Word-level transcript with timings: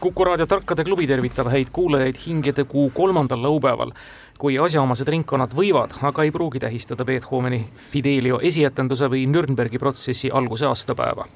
Kuku 0.00 0.24
raadio 0.24 0.46
Tarkade 0.46 0.84
klubi 0.84 1.06
tervitab 1.10 1.48
häid 1.50 1.72
kuulajaid 1.74 2.16
hingede 2.26 2.64
kuu 2.64 2.90
kolmandal 2.94 3.42
laupäeval, 3.42 3.90
kui 4.38 4.54
asjaomased 4.62 5.08
ringkonnad 5.10 5.56
võivad, 5.58 5.96
aga 6.06 6.22
ei 6.22 6.30
pruugi 6.30 6.62
tähistada 6.62 7.02
Beethoveni 7.04 7.64
Fidelio 7.74 8.38
esietenduse 8.38 9.08
või 9.10 9.24
Nürnbergi 9.26 9.80
protsessi 9.82 10.30
alguse 10.30 10.68
aastapäeva 10.70 11.26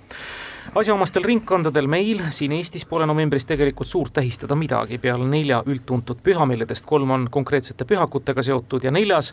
asjaomastel 0.74 1.24
ringkondadel 1.24 1.86
meil 1.90 2.22
siin 2.30 2.52
Eestis 2.56 2.84
pole 2.88 3.06
novembris 3.06 3.46
tegelikult 3.48 3.88
suurt 3.88 4.12
tähistada 4.18 4.56
midagi, 4.58 4.98
peale 4.98 5.26
nelja 5.28 5.62
üldtuntud 5.66 6.22
püha, 6.22 6.46
milledest 6.48 6.86
kolm 6.86 7.10
on 7.10 7.28
konkreetsete 7.30 7.84
pühakutega 7.88 8.42
seotud 8.42 8.84
ja 8.84 8.94
neljas 8.94 9.32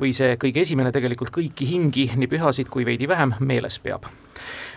või 0.00 0.12
see 0.16 0.36
kõige 0.40 0.62
esimene 0.62 0.92
tegelikult 0.92 1.32
kõiki 1.34 1.68
hingi, 1.68 2.10
nii 2.16 2.30
pühasid 2.30 2.70
kui 2.72 2.84
veidi 2.86 3.08
vähem, 3.08 3.34
meeles 3.40 3.80
peab 3.82 4.08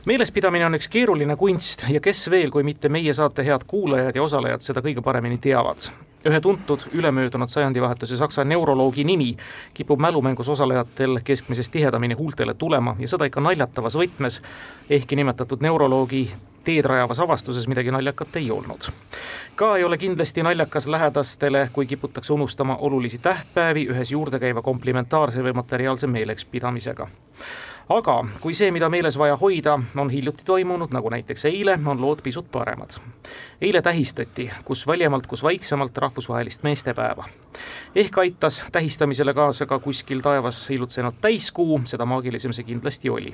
meelespidamine 0.08 0.66
on 0.66 0.78
üks 0.78 0.88
keeruline 0.92 1.36
kunst 1.40 1.84
ja 1.92 2.00
kes 2.04 2.30
veel, 2.32 2.52
kui 2.54 2.64
mitte 2.64 2.90
meie 2.90 3.14
saate 3.14 3.44
head 3.44 3.66
kuulajad 3.68 4.16
ja 4.16 4.24
osalejad 4.24 4.64
seda 4.64 4.84
kõige 4.86 5.04
paremini 5.04 5.38
teavad. 5.42 5.90
Ühe 6.28 6.42
tuntud 6.42 6.80
ülemöödunud 6.92 7.48
sajandivahetuse 7.48 8.18
saksa 8.18 8.44
neuroloogi 8.44 9.04
nimi 9.04 9.38
kipub 9.74 10.00
mälumängus 10.00 10.50
osalejatel 10.50 11.20
keskmisest 11.24 11.72
tihedamini 11.72 12.14
huultele 12.14 12.54
tulema 12.54 12.96
ja 13.00 13.08
seda 13.08 13.26
ikka 13.26 13.42
naljatavas 13.42 13.96
võtmes, 13.96 14.42
ehkki 14.90 15.16
nimetatud 15.16 15.64
neuroloogi 15.64 16.28
teed 16.64 16.86
rajavas 16.86 17.20
avastuses 17.20 17.68
midagi 17.68 17.92
naljakat 17.92 18.36
ei 18.36 18.52
olnud. 18.52 18.92
ka 19.56 19.78
ei 19.78 19.84
ole 19.84 19.98
kindlasti 19.98 20.44
naljakas 20.44 20.88
lähedastele, 20.88 21.70
kui 21.74 21.86
kiputakse 21.86 22.34
unustama 22.34 22.76
olulisi 22.76 23.18
tähtpäevi 23.18 23.88
ühes 23.90 24.12
juurdekäiva 24.12 24.62
komplimentaarse 24.62 25.44
või 25.44 25.54
materiaalse 25.54 26.08
meeleks 26.08 26.46
pidamisega 26.46 27.08
aga 27.90 28.16
kui 28.42 28.54
see, 28.58 28.70
mida 28.72 28.90
meeles 28.90 29.18
vaja 29.18 29.38
hoida, 29.40 29.80
on 29.98 30.10
hiljuti 30.14 30.46
toimunud, 30.46 30.94
nagu 30.94 31.10
näiteks 31.10 31.46
eile, 31.50 31.78
on 31.86 32.02
lood 32.02 32.22
pisut 32.24 32.52
paremad. 32.52 33.00
eile 33.62 33.82
tähistati, 33.82 34.50
kus 34.66 34.88
valjemalt, 34.88 35.28
kus 35.28 35.44
vaiksemalt, 35.44 35.98
rahvusvahelist 35.98 36.64
meestepäeva. 36.64 37.26
ehk 37.96 38.18
aitas 38.18 38.64
tähistamisele 38.72 39.34
kaasa 39.34 39.66
ka 39.66 39.80
kuskil 39.80 40.22
taevas 40.22 40.70
ilutsenud 40.70 41.14
täiskuu, 41.22 41.82
seda 41.86 42.06
maagilisem 42.06 42.54
see 42.54 42.64
kindlasti 42.64 43.10
oli 43.10 43.34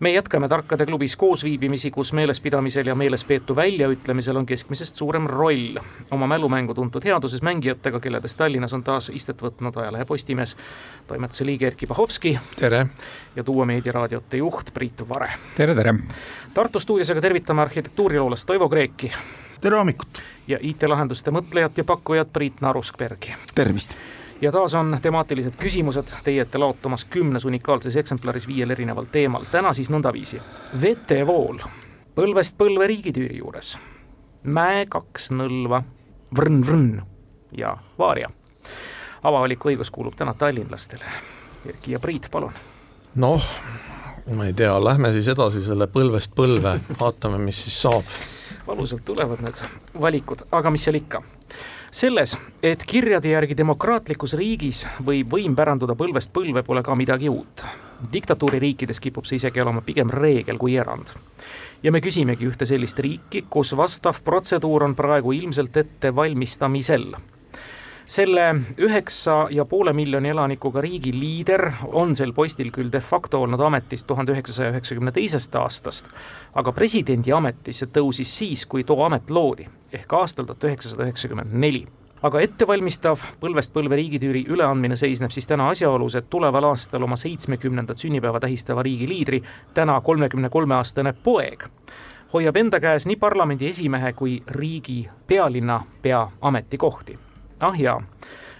me 0.00 0.12
jätkame 0.12 0.48
Tarkade 0.48 0.86
klubis 0.86 1.16
koosviibimisi, 1.16 1.90
kus 1.90 2.12
meelespidamisel 2.12 2.86
ja 2.86 2.94
meelespeetu 2.94 3.56
väljaütlemisel 3.56 4.36
on 4.36 4.46
keskmisest 4.46 4.96
suurem 4.96 5.26
roll. 5.26 5.78
oma 6.10 6.26
mälumängu 6.26 6.74
tuntud 6.74 7.04
headuses 7.04 7.42
mängijatega, 7.42 8.00
kelledest 8.00 8.38
Tallinnas 8.38 8.72
on 8.72 8.84
taas 8.84 9.08
istet 9.14 9.42
võtnud 9.42 9.76
ajalehe 9.76 10.04
Postimees, 10.04 10.56
toimetuse 11.06 11.46
liige 11.46 11.66
Erkki 11.66 11.86
Pahovski. 11.86 12.38
tere! 12.56 12.86
ja 13.36 13.46
Duo 13.46 13.64
meediaraadiote 13.64 14.36
juht 14.36 14.74
Priit 14.74 15.08
Vare. 15.08 15.32
tere, 15.56 15.74
tere! 15.74 15.94
Tartu 16.54 16.80
stuudios 16.80 17.10
aga 17.10 17.20
tervitame 17.20 17.62
arhitektuuriloolast 17.62 18.46
Toivo 18.46 18.68
Kreeki. 18.68 19.12
tere 19.60 19.76
hommikut! 19.76 20.22
ja 20.48 20.58
IT-lahenduste 20.60 21.30
mõtlejat 21.30 21.78
ja 21.78 21.84
pakkujat 21.84 22.32
Priit 22.32 22.60
Naruskbergi. 22.60 23.34
tervist! 23.54 23.94
Ja 24.44 24.52
taas 24.52 24.74
on 24.74 24.98
temaatilised 25.02 25.54
küsimused 25.56 26.10
teie 26.24 26.42
ette 26.44 26.58
laotumas 26.60 27.04
kümnes 27.04 27.44
unikaalses 27.48 27.96
eksemplaris 27.96 28.48
viiel 28.48 28.70
erineval 28.70 29.06
teemal. 29.12 29.44
täna 29.50 29.72
siis 29.72 29.88
nõndaviisi. 29.90 30.40
vetevool 30.80 31.58
põlvest 32.14 32.58
põlve 32.60 32.86
riigitüüri 32.86 33.38
juures, 33.38 33.78
mäe 34.44 34.84
kaks 34.86 35.30
nõlva, 35.32 35.80
vrn-vrn 36.36 37.00
ja 37.56 37.76
vaaria. 37.98 38.30
avavaliku 39.22 39.68
õigus 39.72 39.90
kuulub 39.90 40.14
täna 40.16 40.34
tallinlastele. 40.34 41.04
Erki 41.66 41.92
ja 41.92 42.00
Priit, 42.00 42.28
palun. 42.30 42.52
noh, 43.14 43.46
ma 44.34 44.46
ei 44.46 44.52
tea, 44.52 44.84
lähme 44.84 45.12
siis 45.12 45.28
edasi 45.28 45.62
selle 45.62 45.86
põlvest 45.86 46.36
põlve, 46.36 46.80
vaatame, 47.00 47.38
mis 47.38 47.62
siis 47.64 47.82
saab. 47.82 48.04
valusalt 48.66 49.04
tulevad 49.04 49.40
need 49.40 49.64
valikud, 50.00 50.44
aga 50.52 50.70
mis 50.70 50.84
seal 50.84 51.00
ikka 51.00 51.22
selles, 51.94 52.36
et 52.62 52.82
kirjade 52.86 53.30
järgi 53.30 53.54
demokraatlikus 53.56 54.34
riigis 54.34 54.82
võib 55.06 55.36
võim 55.36 55.54
päranduda 55.54 55.94
põlvest 55.94 56.32
põlve, 56.34 56.64
pole 56.66 56.82
ka 56.82 56.94
midagi 56.98 57.28
uut. 57.30 57.64
diktatuuririikides 58.12 59.00
kipub 59.00 59.24
see 59.24 59.36
isegi 59.38 59.60
olema 59.62 59.80
pigem 59.80 60.10
reegel 60.10 60.58
kui 60.58 60.74
erand. 60.76 61.14
ja 61.82 61.92
me 61.92 62.00
küsimegi 62.00 62.48
ühte 62.50 62.66
sellist 62.66 62.98
riiki, 62.98 63.44
kus 63.50 63.76
vastav 63.76 64.18
protseduur 64.24 64.82
on 64.82 64.94
praegu 64.94 65.32
ilmselt 65.32 65.76
ettevalmistamisel 65.76 67.14
selle 68.06 68.54
üheksa 68.78 69.46
ja 69.50 69.64
poole 69.64 69.92
miljoni 69.92 70.28
elanikuga 70.28 70.80
riigi 70.80 71.12
liider 71.12 71.70
on 71.92 72.14
sel 72.16 72.32
postil 72.32 72.72
küll 72.72 72.90
de 72.92 73.00
facto 73.00 73.40
olnud 73.42 73.60
ametis 73.60 74.04
tuhande 74.04 74.34
üheksasaja 74.34 74.74
üheksakümne 74.74 75.12
teisest 75.12 75.56
aastast, 75.56 76.10
aga 76.54 76.72
presidendi 76.72 77.32
ametisse 77.32 77.86
tõusis 77.86 78.34
siis, 78.38 78.66
kui 78.66 78.84
too 78.84 79.04
amet 79.06 79.30
loodi, 79.30 79.68
ehk 79.94 80.12
aastal 80.20 80.48
tuhat 80.48 80.64
üheksasada 80.70 81.06
üheksakümmend 81.08 81.54
neli 81.64 81.84
aga 82.24 82.40
ettevalmistav 82.40 83.20
põlvest 83.40 83.74
põlve 83.74 83.98
riigitüüri 84.00 84.46
üleandmine 84.52 84.96
seisneb 84.96 85.32
siis 85.34 85.46
täna 85.46 85.68
asjaolus, 85.72 86.16
et 86.16 86.30
tuleval 86.32 86.70
aastal 86.70 87.04
oma 87.04 87.18
seitsmekümnendat 87.20 88.00
sünnipäeva 88.00 88.40
tähistava 88.40 88.82
riigi 88.82 89.08
liidri, 89.08 89.42
täna 89.74 89.98
kolmekümne 90.00 90.48
kolme 90.48 90.78
aastane 90.78 91.12
poeg, 91.12 91.68
hoiab 92.32 92.56
enda 92.56 92.80
käes 92.80 93.06
nii 93.10 93.20
parlamendi 93.20 93.68
esimehe 93.68 94.14
kui 94.16 94.40
riigi 94.56 95.02
pealinnapea 95.28 96.24
ametikohti 96.40 97.18
ah 97.60 97.80
jaa, 97.80 98.02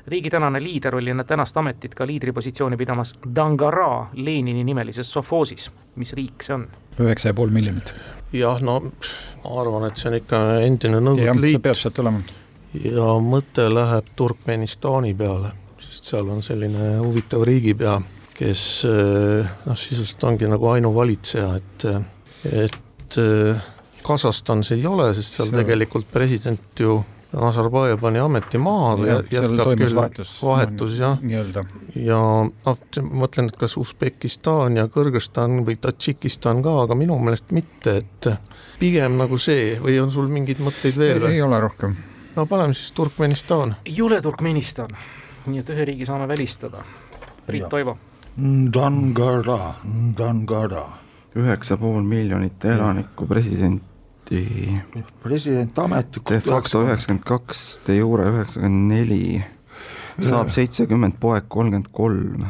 riigi 0.06 0.30
tänane 0.30 0.62
liider 0.62 0.96
oli 0.96 1.10
enne 1.10 1.24
tänast 1.24 1.56
ametit 1.56 1.94
ka 1.94 2.06
liidripositsiooni 2.06 2.76
pidamas 2.76 3.14
Dangara 3.36 4.06
Lenini 4.14 4.64
nimelises 4.64 5.12
sovhoosis. 5.12 5.70
mis 5.96 6.12
riik 6.12 6.42
see 6.42 6.54
on? 6.54 6.68
üheksa 7.00 7.28
ja 7.28 7.34
pool 7.34 7.50
miljonit. 7.50 7.94
Jah, 8.38 8.60
no 8.64 8.80
ma 9.44 9.60
arvan, 9.60 9.88
et 9.88 10.00
see 10.00 10.10
on 10.10 10.18
ikka 10.18 10.40
endine 10.64 11.00
Nõukogude 11.02 11.42
Liit. 11.42 11.58
see 11.58 11.64
peab 11.66 11.78
sealt 11.78 12.00
olema. 12.02 12.22
ja 12.84 13.12
mõte 13.22 13.68
läheb 13.70 14.10
Turkmenistani 14.16 15.14
peale, 15.18 15.52
sest 15.84 16.10
seal 16.12 16.30
on 16.32 16.42
selline 16.42 16.96
huvitav 17.02 17.44
riigipea, 17.46 17.98
kes 18.34 18.64
eh, 18.88 19.54
noh, 19.66 19.78
sisuliselt 19.78 20.26
ongi 20.30 20.50
nagu 20.50 20.70
ainuvalitseja, 20.72 21.52
et, 21.60 21.88
et 22.64 23.20
eh, 23.22 23.70
Kasahstanis 24.04 24.74
ei 24.74 24.86
ole, 24.86 25.12
sest 25.16 25.38
seal 25.38 25.50
see... 25.50 25.60
tegelikult 25.62 26.10
president 26.12 26.80
ju 26.80 26.98
Nazarbajev 27.34 27.98
pani 28.00 28.20
ameti 28.22 28.58
maha 28.62 29.06
ja, 29.06 29.16
jätkab 29.30 29.72
küll 29.78 29.96
vahetus, 29.96 30.32
vahetus 30.44 30.96
jah, 31.00 31.18
ja 31.98 32.18
noh, 32.46 32.82
mõtlen, 33.02 33.48
et 33.50 33.56
kas 33.58 33.74
Usbekistan 33.80 34.78
ja 34.78 34.86
Kõrgõzstan 34.92 35.64
või 35.66 35.76
Tadžikistan 35.82 36.62
ka, 36.64 36.76
aga 36.84 36.96
minu 36.98 37.16
meelest 37.18 37.50
mitte, 37.56 37.96
et 38.02 38.28
pigem 38.78 39.18
nagu 39.18 39.38
see 39.40 39.74
või 39.82 39.96
on 40.02 40.12
sul 40.14 40.30
mingeid 40.30 40.62
mõtteid 40.62 40.98
veel? 41.00 41.26
ei 41.32 41.42
ole 41.42 41.58
rohkem. 41.64 41.96
no 42.36 42.46
paneme 42.50 42.76
siis 42.76 42.92
Turkmenistan. 42.94 43.76
ei 43.86 43.96
ole 44.04 44.20
Turkmenistan, 44.22 44.94
nii 45.46 45.64
et 45.64 45.72
ühe 45.74 45.88
riigi 45.90 46.06
saame 46.06 46.28
välistada. 46.30 46.84
Priit 47.46 47.68
Toivo. 47.68 47.98
Ndangara, 48.40 49.74
Ndangara. 49.84 50.84
üheksa 51.34 51.76
pool 51.76 52.02
miljonit 52.06 52.64
elanikku, 52.64 53.26
president 53.26 53.82
ameti. 54.30 54.80
president 55.22 55.78
ametlikult. 55.78 56.44
de 56.44 56.50
facto 56.50 56.82
üheksakümmend 56.82 57.24
kaks, 57.24 57.80
de 57.86 57.96
jure 57.96 58.28
üheksakümmend 58.30 58.92
neli, 58.92 59.44
saab 60.22 60.50
seitsekümmend, 60.50 61.18
poeg 61.20 61.48
kolmkümmend 61.48 61.90
kolm. 61.92 62.46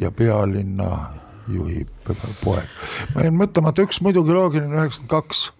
ja 0.00 0.10
pealinna 0.10 1.10
juhib 1.48 1.88
poeg. 2.44 2.68
ma 3.14 3.22
jäin 3.22 3.36
mõtlema, 3.36 3.70
et 3.70 3.82
üks 3.84 4.00
muidugi 4.02 4.32
loogiline 4.32 4.76
üheksakümmend 4.78 5.10
kaks, 5.10 5.52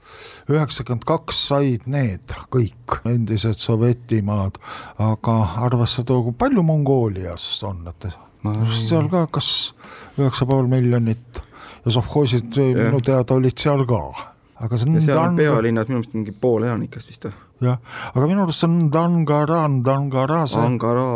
üheksakümmend 0.48 1.04
kaks 1.04 1.46
said 1.48 1.86
need 1.86 2.34
kõik 2.50 2.98
endised 3.04 3.60
Sovjetimaad, 3.60 4.58
aga 4.98 5.38
arvestada, 5.68 6.18
kui 6.22 6.34
palju 6.38 6.62
Mongoolias 6.62 7.46
on, 7.68 7.86
et 7.88 8.10
no, 8.42 8.54
seal 8.66 9.08
ka 9.12 9.26
kas 9.30 9.74
üheksa 10.18 10.46
pool 10.48 10.66
miljonit 10.70 11.42
ja 11.84 11.94
sovhoosid 11.94 12.58
minu 12.58 13.00
teada 13.02 13.34
olid 13.34 13.58
seal 13.58 13.86
ka 13.86 14.31
aga 14.62 14.78
see 14.78 14.88
on 14.88 14.94
ja 14.98 15.04
seal 15.06 15.20
on 15.22 15.36
pealinnas 15.40 15.90
minu 15.90 16.00
meelest 16.00 16.16
mingi 16.16 16.34
pool 16.44 16.66
elanikest 16.68 17.12
vist 17.12 17.28
või? 17.28 17.34
jah, 17.68 17.78
aga 18.12 18.30
minu 18.30 18.46
arust 18.46 18.62
see 18.62 18.70
on 18.70 18.88
Dangara, 18.94 19.60
Dangara 19.90 20.42
see 20.50 20.62
Ankara 20.62 21.06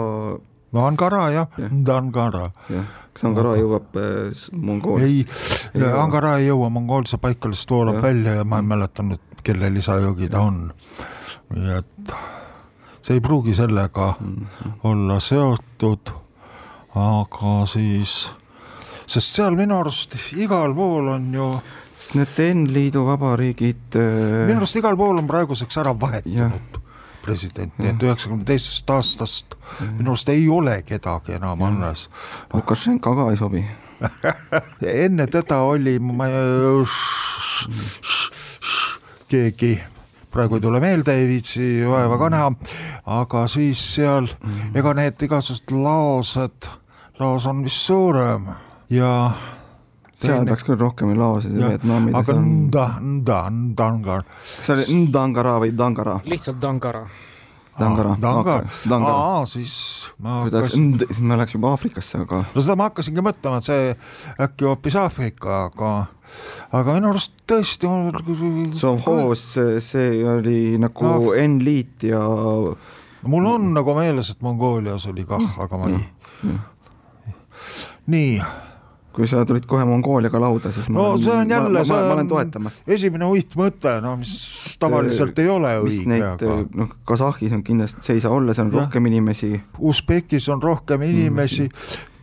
no 0.76 0.87
Ankara 0.87 1.25
jah 1.34 1.58
ja., 1.58 1.70
Dangara. 1.90 2.50
jah, 2.72 2.87
kas 3.14 3.26
Ankara 3.31 3.54
aga... 3.54 3.62
jõuab 3.62 4.00
äh, 4.02 4.46
Mongooliasse? 4.52 5.60
ei, 5.75 5.90
Ankara 5.90 6.37
ei 6.40 6.50
jõua 6.50 6.70
Mongoolse 6.75 7.20
paika, 7.22 7.50
lihtsalt 7.52 7.76
voolab 7.76 8.00
välja 8.04 8.40
ja 8.40 8.46
ma 8.48 8.60
ei 8.62 8.70
mäleta 8.75 9.06
nüüd, 9.06 9.22
kelle 9.46 9.70
lisajõgi 9.75 10.31
ta 10.32 10.43
on. 10.46 10.64
nii 11.54 11.76
et 11.78 12.16
see 13.06 13.19
ei 13.19 13.22
pruugi 13.22 13.54
sellega 13.54 14.14
mm 14.19 14.34
-hmm. 14.34 14.72
olla 14.90 15.20
seotud, 15.20 16.10
aga 16.94 17.54
siis 17.70 18.19
sest 19.06 19.37
seal 19.38 19.56
minu 19.56 19.78
arust 19.78 20.16
igal 20.34 20.75
pool 20.75 21.08
on 21.14 21.34
ju, 21.34 21.48
sest 21.96 22.16
need 22.19 22.40
N-liidu 22.52 23.06
vabariigid 23.06 23.96
äh, 23.96 24.44
minu 24.50 24.60
arust 24.60 24.76
igal 24.76 24.98
pool 25.00 25.19
on 25.22 25.31
praeguseks 25.31 25.81
ära 25.81 25.94
vahetunud 25.96 26.82
president, 27.26 27.75
nii 27.81 27.90
et 27.90 28.04
üheksakümne 28.06 28.46
teisest 28.46 28.90
aastast 28.94 29.56
minu 29.96 30.12
arust 30.12 30.31
ei 30.31 30.46
ole 30.52 30.78
kedagi 30.87 31.34
enam 31.40 31.64
alles. 31.66 32.06
Lukašenka 32.54 33.14
ka 33.19 33.31
ei 33.32 33.40
sobi. 33.40 33.64
enne 35.06 35.26
teda 35.32 35.62
oli 35.66 35.96
ma 35.98 36.28
keegi, 39.31 39.72
praegu 40.31 40.58
ei 40.58 40.62
tule 40.62 40.81
meelde, 40.84 41.16
ei 41.16 41.26
viitsi 41.26 41.66
vaeva 41.88 42.19
ka 42.20 42.31
näha, 42.31 42.50
aga 43.19 43.46
siis 43.50 43.82
seal, 43.96 44.28
ega 44.76 44.94
need 44.94 45.26
igasugused 45.26 45.75
laosed, 45.75 46.70
laos 47.19 47.48
on 47.50 47.64
vist 47.66 47.88
suurem 47.88 48.50
ja 48.93 49.10
seal 50.17 50.47
peaks 50.49 50.65
küll 50.65 50.81
rohkem 50.81 51.13
laosid 51.19 51.55
ja 51.55 51.67
jah, 51.67 51.75
Vietnamides 51.77 52.19
aga 52.23 52.37
nda, 52.41 52.87
nda, 53.05 53.39
ndangar. 53.53 54.27
kas 54.33 54.59
see 54.65 54.75
oli 54.77 55.01
Ndangara 55.07 55.57
või 55.63 55.73
Dangara? 55.77 56.19
lihtsalt 56.25 56.61
Dangara. 56.63 57.07
Dangara, 57.77 58.15
Dangar, 58.17 58.65
Dangara. 58.89 59.13
aa, 59.13 59.41
siis 59.45 59.75
ma 60.25 60.47
Nd, 60.49 61.05
siis 61.11 61.21
me 61.21 61.37
läheks 61.37 61.53
juba 61.59 61.75
Aafrikasse, 61.75 62.23
aga 62.25 62.39
no 62.55 62.63
seda 62.65 62.77
ma 62.81 62.87
hakkasingi 62.89 63.25
mõtlema, 63.25 63.59
et 63.61 63.69
see 63.69 63.91
äkki 64.47 64.65
hoopis 64.71 64.97
Aafrika, 64.97 65.59
aga, 65.67 65.91
aga 66.73 66.95
minu 66.97 67.11
arust 67.13 67.37
tõesti. 67.45 67.91
Sovhoos, 68.81 69.45
see 69.85 70.23
oli 70.25 70.61
nagu 70.81 71.05
No. 71.05 71.35
N-liit 71.37 72.09
ja 72.09 72.23
mul 73.29 73.51
on 73.53 73.69
nagu 73.77 73.93
meeles, 73.99 74.33
et 74.33 74.41
Mongoolias 74.47 75.05
oli 75.13 75.27
kah, 75.29 75.45
aga 75.67 75.83
ma 75.83 75.93
ei. 75.93 76.57
nii, 78.17 78.41
kui 79.17 79.29
sa 79.29 79.45
tulid 79.49 79.65
kohe 79.69 79.85
Mongooliaga 79.89 80.41
lauda, 80.43 80.73
siis 80.75 80.91
ma 80.91 80.99
no 81.01 81.07
olen, 81.13 81.23
see 81.25 81.33
on 81.33 81.55
jälle, 81.55 81.85
see 81.89 82.11
on 82.17 82.29
toetamas. 82.29 82.81
esimene 82.97 83.29
uitmõte, 83.33 83.95
no 84.05 84.17
mis 84.21 84.35
tavaliselt 84.81 85.39
ei 85.41 85.49
ole 85.53 85.73
õige, 85.85 86.19
aga 86.33 86.59
noh, 86.83 86.93
Kasahhis 87.09 87.55
on 87.57 87.65
kindlasti, 87.67 88.05
see 88.05 88.19
ei 88.19 88.25
saa 88.25 88.35
olla, 88.37 88.55
seal 88.57 88.69
on 88.69 88.75
Jah. 88.75 88.85
rohkem 88.85 89.09
inimesi, 89.09 89.55
Usbekis 89.93 90.51
on 90.53 90.63
rohkem 90.63 91.07
inimesi, 91.09 91.71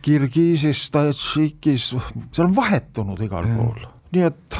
Kirgiisis, 0.04 0.86
Tadžikis, 0.94 1.90
seal 2.30 2.46
on 2.46 2.56
vahetunud 2.56 3.26
igal 3.26 3.50
Jah. 3.50 3.58
pool, 3.58 3.86
nii 4.14 4.26
et 4.30 4.58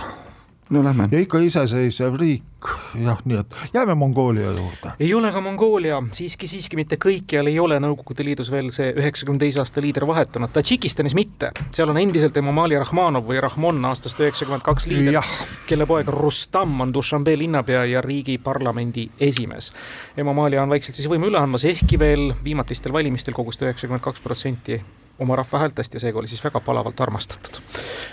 no 0.70 0.84
lähme. 0.84 1.08
ja 1.12 1.20
ikka 1.20 1.38
iseseisev 1.38 2.16
riik, 2.20 2.69
jah, 3.05 3.19
nii 3.25 3.37
et 3.40 3.55
jääme 3.75 3.94
Mongoolia 3.94 4.50
juurde. 4.52 4.93
ei 5.00 5.14
ole 5.14 5.32
ka 5.32 5.40
Mongoolia, 5.40 6.02
siiski, 6.12 6.49
siiski 6.49 6.76
mitte 6.76 6.96
kõikjal 7.00 7.49
ei 7.50 7.58
ole 7.61 7.78
Nõukogude 7.82 8.25
Liidus 8.25 8.50
veel 8.50 8.70
see 8.75 8.93
üheksakümne 8.96 9.43
teise 9.44 9.61
aasta 9.61 9.82
liider 9.84 10.06
vahetunud, 10.08 10.52
Tadžikistanis 10.55 11.14
mitte, 11.14 11.52
seal 11.72 11.93
on 11.93 12.00
endiselt 12.00 12.37
Emomali 12.40 12.78
Rahmanov 12.81 13.28
või 13.28 13.43
Rahmon 13.44 13.84
aastast 13.90 14.20
üheksakümmend 14.20 14.64
kaks 14.64 14.88
liider, 14.90 15.20
kelle 15.69 15.87
poeg 15.90 16.08
Rustam 16.08 16.81
on 16.81 16.94
Dušanbe 16.94 17.37
linnapea 17.38 17.84
ja 17.90 18.05
riigi 18.05 18.38
parlamendi 18.38 19.08
esimees. 19.20 19.72
Emomaalia 20.16 20.62
on 20.62 20.72
vaikselt 20.72 20.96
siis 20.96 21.11
võimu 21.11 21.28
üle 21.32 21.40
andmas, 21.40 21.66
ehkki 21.69 21.99
veel 22.00 22.31
viimatistel 22.44 22.93
valimistel 22.93 23.37
kogus 23.37 23.61
ta 23.61 23.69
üheksakümmend 23.69 24.05
kaks 24.05 24.25
protsenti 24.25 24.81
oma 25.19 25.37
rahva 25.37 25.58
häältest 25.58 25.94
ja 25.94 26.00
seega 26.00 26.19
oli 26.19 26.28
siis 26.28 26.44
väga 26.44 26.61
palavalt 26.61 27.00
armastatud. 27.00 27.61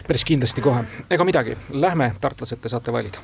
päris 0.07 0.25
kindlasti 0.25 0.61
kohe, 0.61 0.83
ega 1.09 1.23
midagi, 1.25 1.57
lähme, 1.69 2.13
tartlased, 2.21 2.59
te 2.61 2.69
saate 2.69 2.93
valida. 2.93 3.17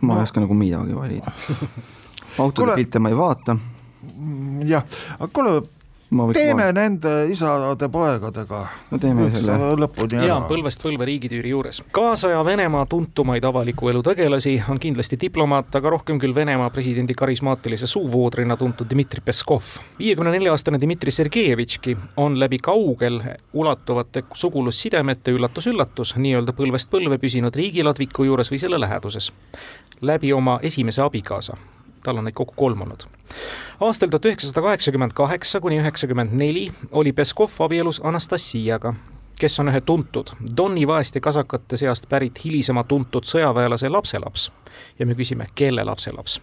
ma 0.00 0.16
ei 0.16 0.22
oska 0.22 0.40
nagu 0.40 0.54
midagi 0.54 0.94
valida. 0.96 1.32
autode 2.38 2.74
pilte 2.74 2.98
ma 2.98 3.08
ei 3.08 3.16
vaata, 3.16 3.56
jah, 4.64 4.84
aga 5.18 5.30
kuule, 5.32 5.62
teeme 6.32 6.62
vaadata. 6.62 6.72
nende 6.72 7.12
isade-poegadega 7.32 8.60
no 8.90 8.98
teeme 9.00 9.26
selle, 9.32 9.56
lõpuni 9.80 10.20
ja 10.20 10.36
ära. 10.36 10.48
põlvest 10.48 10.82
põlve 10.84 11.06
riigitüüri 11.08 11.50
juures. 11.50 11.82
kaasaja 11.92 12.44
Venemaa 12.44 12.86
tuntumaid 12.86 13.44
avaliku 13.44 13.88
elu 13.90 14.02
tegelasi 14.02 14.56
on 14.70 14.80
kindlasti 14.80 15.18
diplomaat, 15.20 15.74
aga 15.74 15.90
rohkem 15.96 16.20
küll 16.22 16.34
Venemaa 16.34 16.70
presidendi 16.70 17.14
karismaatilise 17.14 17.86
suuvoodrina 17.86 18.56
tuntud 18.56 18.90
Dmitri 18.90 19.20
Peskov. 19.24 19.76
viiekümne 19.98 20.30
nelja 20.30 20.52
aastane 20.52 20.80
Dmitri 20.80 21.10
Sergejevitški 21.10 21.96
on 22.16 22.40
läbi 22.40 22.58
kaugel 22.58 23.20
ulatuvate 23.52 24.24
sugulussidemete 24.34 25.34
üllatus-üllatus 25.34 26.16
nii-öelda 26.16 26.52
põlvest 26.52 26.90
põlve 26.90 27.18
püsinud 27.18 27.54
riigiladviku 27.56 28.24
juures 28.24 28.52
või 28.52 28.60
selle 28.60 28.80
läheduses. 28.80 29.32
läbi 30.00 30.32
oma 30.32 30.58
esimese 30.62 31.02
abikaasa 31.02 31.56
tal 32.04 32.20
on 32.20 32.28
neid 32.28 32.36
kokku 32.36 32.54
kolm 32.56 32.82
olnud. 32.82 33.06
aastal 33.80 34.08
tuhat 34.08 34.24
üheksasada 34.30 34.62
kaheksakümmend 34.62 35.12
kaheksa 35.14 35.60
kuni 35.60 35.80
üheksakümmend 35.80 36.32
neli 36.32 36.72
oli 36.92 37.12
Peskov 37.12 37.50
abielus 37.58 38.00
Anastassiaga, 38.04 38.94
kes 39.40 39.60
on 39.60 39.72
ühe 39.72 39.80
tuntud 39.80 40.34
Doni 40.56 40.86
vaeste 40.86 41.20
kasakate 41.20 41.76
seast 41.76 42.08
pärit 42.08 42.44
hilisema 42.44 42.84
tuntud 42.84 43.24
sõjaväelase 43.24 43.88
lapselaps. 43.88 44.52
ja 44.98 45.06
me 45.06 45.14
küsime, 45.14 45.46
kelle 45.54 45.84
lapselaps? 45.84 46.40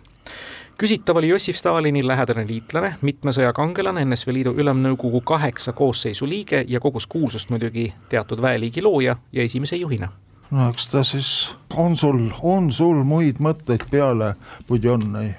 küsitav 0.78 1.18
oli 1.18 1.30
Jossif 1.30 1.56
Stalini 1.56 2.08
lähedane 2.08 2.48
liitlane, 2.48 2.96
mitme 3.02 3.32
sõja 3.32 3.54
kangelane, 3.54 4.06
NSV 4.06 4.34
Liidu 4.34 4.56
Ülemnõukogu 4.58 5.22
kaheksa 5.22 5.74
koosseisu 5.74 6.30
liige 6.30 6.66
ja 6.68 6.80
kogus 6.80 7.08
kuulsust 7.08 7.50
muidugi 7.50 7.94
teatud 8.10 8.42
väeliigi 8.42 8.82
looja 8.82 9.16
ja 9.32 9.44
esimese 9.44 9.76
juhina 9.76 10.10
no 10.52 10.68
eks 10.70 10.90
ta 10.92 11.04
siis, 11.08 11.56
on 11.76 11.96
sul, 11.98 12.28
on 12.42 12.72
sul 12.76 13.04
muid 13.08 13.40
mõtteid 13.44 13.88
peale 13.92 14.34
Budjonni? 14.68 15.32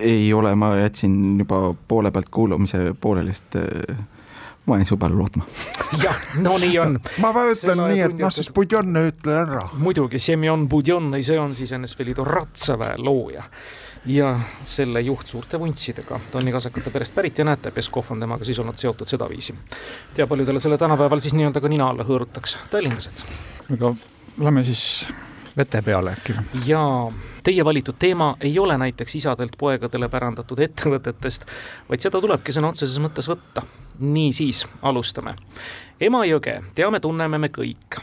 Ei 0.00 0.32
ole, 0.34 0.54
ma 0.54 0.74
jätsin 0.76 1.38
juba 1.38 1.74
poole 1.88 2.10
pealt 2.10 2.28
kuulamise 2.30 2.94
pooleli, 3.00 3.32
sest 3.32 3.56
äh, 3.56 3.96
ma 4.66 4.76
jäin 4.76 4.86
su 4.86 4.96
peale 4.96 5.14
lootma. 5.14 5.46
jah, 6.04 6.22
no 6.42 6.58
nii 6.58 6.78
on. 6.78 7.00
ma 7.22 7.32
Selle 7.54 7.88
nii, 7.92 8.04
et 8.08 8.18
noh, 8.20 8.32
siis 8.32 8.52
Budjon 8.52 9.02
ütlen 9.02 9.42
ära. 9.46 9.66
muidugi, 9.78 10.18
Semjon 10.18 10.68
Budjon, 10.68 11.14
see 11.22 11.38
on 11.40 11.54
siis 11.54 11.74
NSV 11.76 12.08
Liidu 12.10 12.24
ratsaväe 12.24 12.96
looja 12.98 13.44
ja 14.06 14.32
selle 14.64 15.00
juht 15.00 15.26
suurte 15.26 15.58
vuntsidega. 15.58 16.20
ta 16.30 16.38
on 16.38 16.44
nii 16.46 16.54
kasakate 16.54 16.90
perest 16.90 17.14
pärit 17.14 17.38
ja 17.38 17.44
näete, 17.44 17.70
Peskov 17.70 18.10
on 18.10 18.20
temaga 18.20 18.44
siis 18.44 18.58
olnud 18.58 18.78
seotud 18.78 19.08
sedaviisi. 19.08 19.54
tea, 20.14 20.26
paljudele 20.26 20.60
selle 20.60 20.78
tänapäeval 20.78 21.20
siis 21.20 21.34
nii-öelda 21.34 21.60
ka 21.60 21.68
nina 21.68 21.88
alla 21.90 22.06
hõõrutakse, 22.06 22.66
tallinlased. 22.70 23.22
aga 23.72 23.94
lähme 24.38 24.64
siis 24.64 25.06
vete 25.56 25.82
peale 25.82 26.12
äkki. 26.12 26.34
ja 26.66 27.10
teie 27.42 27.64
valitud 27.64 27.94
teema 27.98 28.36
ei 28.40 28.58
ole 28.58 28.78
näiteks 28.78 29.14
isadelt 29.14 29.56
poegadele 29.58 30.08
pärandatud 30.08 30.58
ettevõtetest, 30.58 31.46
vaid 31.88 32.00
seda 32.00 32.20
tulebki 32.20 32.52
sõna 32.52 32.72
otseses 32.74 32.98
mõttes 33.02 33.28
võtta. 33.30 33.62
niisiis, 33.98 34.66
alustame. 34.82 35.32
Emajõge 36.00 36.60
teame, 36.74 37.00
tunneme 37.00 37.38
me 37.38 37.48
kõik. 37.48 38.00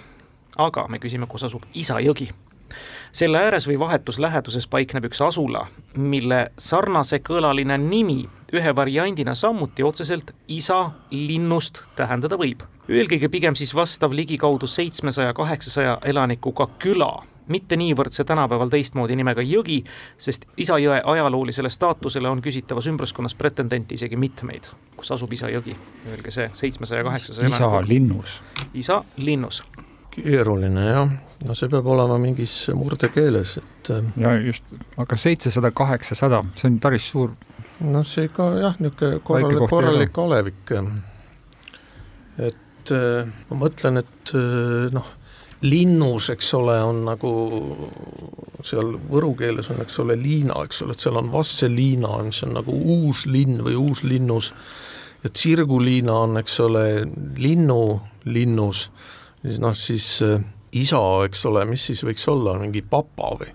aga 0.57 0.87
me 0.87 0.99
küsime, 0.99 1.27
kus 1.27 1.43
asub 1.43 1.63
Isajõgi 1.73 2.29
selle 3.13 3.37
ääres 3.37 3.67
või 3.67 3.79
vahetus 3.79 4.19
läheduses 4.19 4.67
paikneb 4.67 5.05
üks 5.05 5.21
asula, 5.21 5.67
mille 5.97 6.51
sarnasekõlaline 6.57 7.77
nimi 7.77 8.23
ühe 8.53 8.75
variandina 8.75 9.35
samuti 9.35 9.83
otseselt 9.83 10.31
isa 10.47 10.91
linnust 11.11 11.83
tähendada 11.95 12.37
võib. 12.37 12.63
eelkõige 12.89 13.29
pigem 13.29 13.55
siis 13.55 13.75
vastav 13.75 14.11
ligikaudu 14.11 14.67
seitsmesaja, 14.67 15.33
kaheksasaja 15.33 15.97
elanikuga 16.05 16.67
küla, 16.79 17.23
mitte 17.47 17.77
niivõrd 17.79 18.15
see 18.15 18.25
tänapäeval 18.27 18.71
teistmoodi 18.71 19.17
nimega 19.19 19.43
jõgi, 19.45 19.81
sest 20.17 20.45
Isajõe 20.57 21.01
ajaloolisele 21.13 21.69
staatusele 21.73 22.29
on 22.29 22.41
küsitavas 22.43 22.87
ümbruskonnas 22.91 23.35
pretendente 23.35 23.95
isegi 23.97 24.17
mitmeid. 24.19 24.71
kus 24.95 25.11
asub 25.11 25.33
Isajõgi? 25.33 25.75
Öelge 26.11 26.31
see, 26.31 26.49
seitsmesaja, 26.53 27.03
kaheksasaja 27.03 27.49
isa 27.49 27.69
linnus. 27.87 28.41
isa 28.73 29.03
linnus. 29.17 29.63
keeruline 30.13 30.85
jah, 30.85 31.09
no 31.43 31.55
see 31.57 31.69
peab 31.69 31.87
olema 31.89 32.19
mingis 32.21 32.53
murdekeeles, 32.77 33.57
et 33.57 33.89
äh, 33.91 34.11
ja 34.17 34.35
just, 34.39 34.75
aga 34.97 35.17
seitsesada, 35.17 35.71
kaheksasada, 35.71 36.43
see 36.55 36.69
on 36.69 36.79
päris 36.83 37.09
suur. 37.11 37.33
noh, 37.81 38.05
see 38.07 38.29
ikka 38.29 38.49
jah, 38.61 38.77
niisugune 38.79 39.19
korralik, 39.25 39.65
korralik 39.69 40.17
olevik. 40.17 40.75
et 42.37 42.93
äh, 42.93 43.33
ma 43.49 43.59
mõtlen, 43.65 44.03
et 44.03 44.35
äh, 44.37 44.93
noh, 44.93 45.11
linnus, 45.63 46.29
eks 46.33 46.53
ole, 46.57 46.77
on 46.83 47.03
nagu 47.07 47.33
seal 48.63 48.95
võru 49.09 49.33
keeles 49.39 49.69
on, 49.71 49.81
eks 49.83 49.99
ole, 50.03 50.17
liina, 50.19 50.59
eks 50.67 50.83
ole, 50.83 50.95
et 50.95 51.03
seal 51.03 51.19
on 51.19 51.29
Vasseliina, 51.31 52.17
mis 52.27 52.41
on 52.47 52.57
nagu 52.57 52.73
uus 52.95 53.25
linn 53.29 53.63
või 53.63 53.77
uus 53.79 54.03
linnus. 54.07 54.53
ja 55.23 55.31
Tsirguliina 55.31 56.15
on, 56.25 56.37
eks 56.41 56.59
ole, 56.63 56.85
linnu 57.39 57.83
linnus, 58.25 58.89
noh 59.59 59.75
siis 59.75 60.07
äh, 60.23 60.43
isa, 60.71 60.99
eks 61.27 61.45
ole, 61.47 61.65
mis 61.69 61.85
siis 61.91 62.03
võiks 62.03 62.27
olla, 62.31 62.57
mingi 62.59 62.81
papa 62.81 63.35
või 63.39 63.51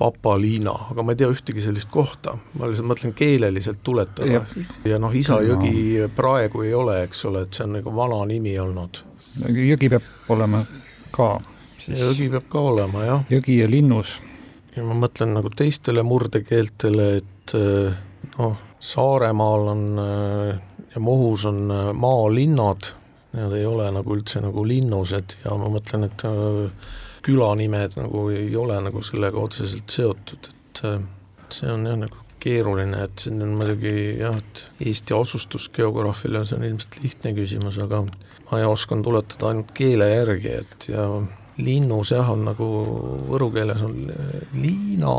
papaliina, 0.00 0.72
aga 0.94 1.02
ma 1.04 1.12
ei 1.12 1.18
tea 1.20 1.28
ühtegi 1.28 1.60
sellist 1.60 1.90
kohta, 1.92 2.32
ma 2.56 2.70
lihtsalt 2.70 2.88
mõtlen 2.88 3.12
keeleliselt 3.12 3.82
tuletada 3.84 4.38
ja, 4.38 4.44
ja 4.88 5.00
noh, 5.02 5.12
Isajõgi 5.12 6.06
praegu 6.16 6.64
ei 6.64 6.72
ole, 6.74 7.02
eks 7.04 7.26
ole, 7.28 7.44
et 7.44 7.58
see 7.58 7.66
on 7.66 7.76
nagu 7.76 7.92
vana 7.92 8.22
nimi 8.30 8.54
olnud. 8.62 9.02
jõgi 9.52 9.90
peab 9.92 10.32
olema 10.32 10.62
ka. 11.14 11.34
Jõgi 11.90 12.28
peab 12.32 12.48
ka 12.52 12.64
olema 12.72 13.04
jah, 13.06 13.22
jõgi 13.32 13.60
ja 13.62 13.68
linnus. 13.70 14.18
ja 14.76 14.84
ma 14.86 14.94
mõtlen 14.94 15.34
nagu 15.34 15.50
teistele 15.50 16.02
murdekeeltele, 16.06 17.06
et 17.20 17.54
noh, 18.38 18.58
Saaremaal 18.80 19.66
on 19.68 19.82
äh, 20.00 20.60
ja 20.94 21.00
Muhus 21.00 21.44
on 21.44 21.70
äh, 21.70 21.90
maalinnad. 21.92 22.94
Need 23.36 23.52
ei 23.54 23.66
ole 23.68 23.90
nagu 23.94 24.14
üldse 24.16 24.40
nagu 24.42 24.64
linnused 24.66 25.36
ja 25.44 25.52
ma 25.54 25.68
mõtlen, 25.70 26.08
et 26.08 26.24
külanimed 27.22 27.94
nagu 27.94 28.24
ei 28.34 28.56
ole 28.58 28.78
nagu 28.82 29.02
sellega 29.06 29.38
otseselt 29.38 29.92
seotud, 29.92 30.48
et 30.50 30.82
see 31.54 31.70
on 31.70 31.86
jah, 31.86 31.98
nagu 32.00 32.24
keeruline, 32.40 33.04
et 33.04 33.24
siin 33.24 33.42
on 33.44 33.54
muidugi 33.60 34.16
jah, 34.20 34.38
et 34.40 34.64
Eesti 34.86 35.14
asustusgeograafile 35.16 36.42
see 36.48 36.58
on 36.58 36.66
ilmselt 36.70 36.98
lihtne 37.04 37.34
küsimus, 37.36 37.78
aga 37.82 38.02
ma 38.50 38.62
oskan 38.66 39.04
tuletada 39.06 39.52
ainult 39.52 39.70
keele 39.76 40.08
järgi, 40.10 40.56
et 40.62 40.88
ja 40.90 41.06
linnus 41.60 42.10
jah, 42.14 42.32
on 42.32 42.48
nagu 42.48 42.66
võru 43.28 43.50
keeles 43.54 43.84
on 43.86 43.94
liina 44.56 45.14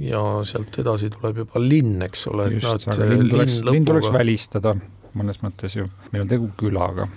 ja 0.00 0.22
sealt 0.46 0.78
edasi 0.80 1.10
tuleb 1.12 1.42
juba 1.44 1.60
linn, 1.62 1.98
eks 2.06 2.28
ole. 2.30 2.46
just, 2.54 2.88
aga 2.88 3.10
linn 3.10 3.28
tuleks, 3.32 3.60
linn 3.66 3.88
tuleks 3.88 4.12
välistada 4.14 4.76
mõnes 5.18 5.40
mõttes 5.42 5.74
ju, 5.76 5.86
meil 6.12 6.24
on 6.24 6.30
tegu 6.30 6.50
külaga. 6.58 7.08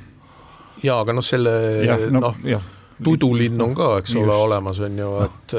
jaa, 0.83 0.99
aga 1.01 1.15
noh, 1.15 1.25
selle 1.25 1.53
noh 2.11 2.33
no, 2.41 2.61
tudulinn 3.03 3.61
on 3.61 3.75
ka, 3.77 3.89
eks 4.01 4.15
Just. 4.15 4.23
ole, 4.23 4.35
olemas 4.47 4.79
on 4.85 4.97
ju, 4.99 5.11
et 5.25 5.55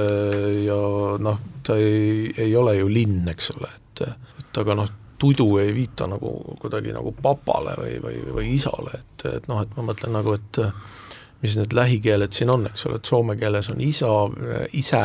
ja 0.64 0.80
noh, 1.23 1.40
ta 1.66 1.78
ei, 1.80 2.28
ei 2.46 2.54
ole 2.56 2.76
ju 2.78 2.90
linn, 2.90 3.25
eks 3.30 3.50
ole, 3.56 3.70
et, 3.70 4.04
et 4.42 4.62
aga 4.62 4.78
noh, 4.80 4.92
tudu 5.18 5.47
ei 5.62 5.75
viita 5.75 6.09
nagu 6.11 6.33
kuidagi 6.61 6.92
nagu 6.94 7.14
papale 7.23 7.76
või, 7.78 7.94
või, 8.02 8.18
või 8.35 8.52
isale, 8.56 8.99
et, 9.00 9.26
et 9.30 9.49
noh, 9.49 9.62
et 9.62 9.76
ma 9.76 9.87
mõtlen 9.90 10.14
nagu, 10.16 10.35
et 10.35 10.61
mis 11.44 11.56
need 11.61 11.76
lähikeeled 11.76 12.33
siin 12.35 12.52
on, 12.54 12.66
eks 12.71 12.87
ole, 12.88 12.99
et 13.00 13.09
soome 13.11 13.37
keeles 13.40 13.71
on 13.73 13.80
isa, 13.85 14.11
ise, 14.73 15.02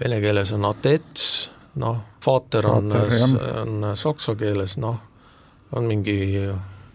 vene 0.00 0.20
keeles 0.22 0.52
on 0.56 0.66
atets, 0.70 1.30
noh, 1.82 2.02
vater 2.26 2.68
on, 2.70 2.92
on 3.62 3.88
saksa 3.98 4.36
keeles, 4.38 4.76
noh, 4.82 4.98
on 5.76 5.88
mingi 5.90 6.18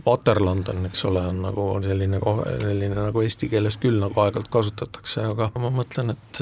Vaterland 0.05 0.67
on, 0.69 0.85
eks 0.85 1.01
ole, 1.09 1.23
on 1.31 1.41
nagu 1.47 1.63
selline, 1.81 2.19
selline 2.61 2.95
nagu 3.07 3.23
eesti 3.25 3.49
keeles 3.49 3.79
küll 3.81 3.97
nagu 4.01 4.21
aeg-ajalt 4.21 4.51
kasutatakse, 4.53 5.23
aga 5.31 5.49
ma 5.57 5.71
mõtlen, 5.73 6.13
et 6.13 6.41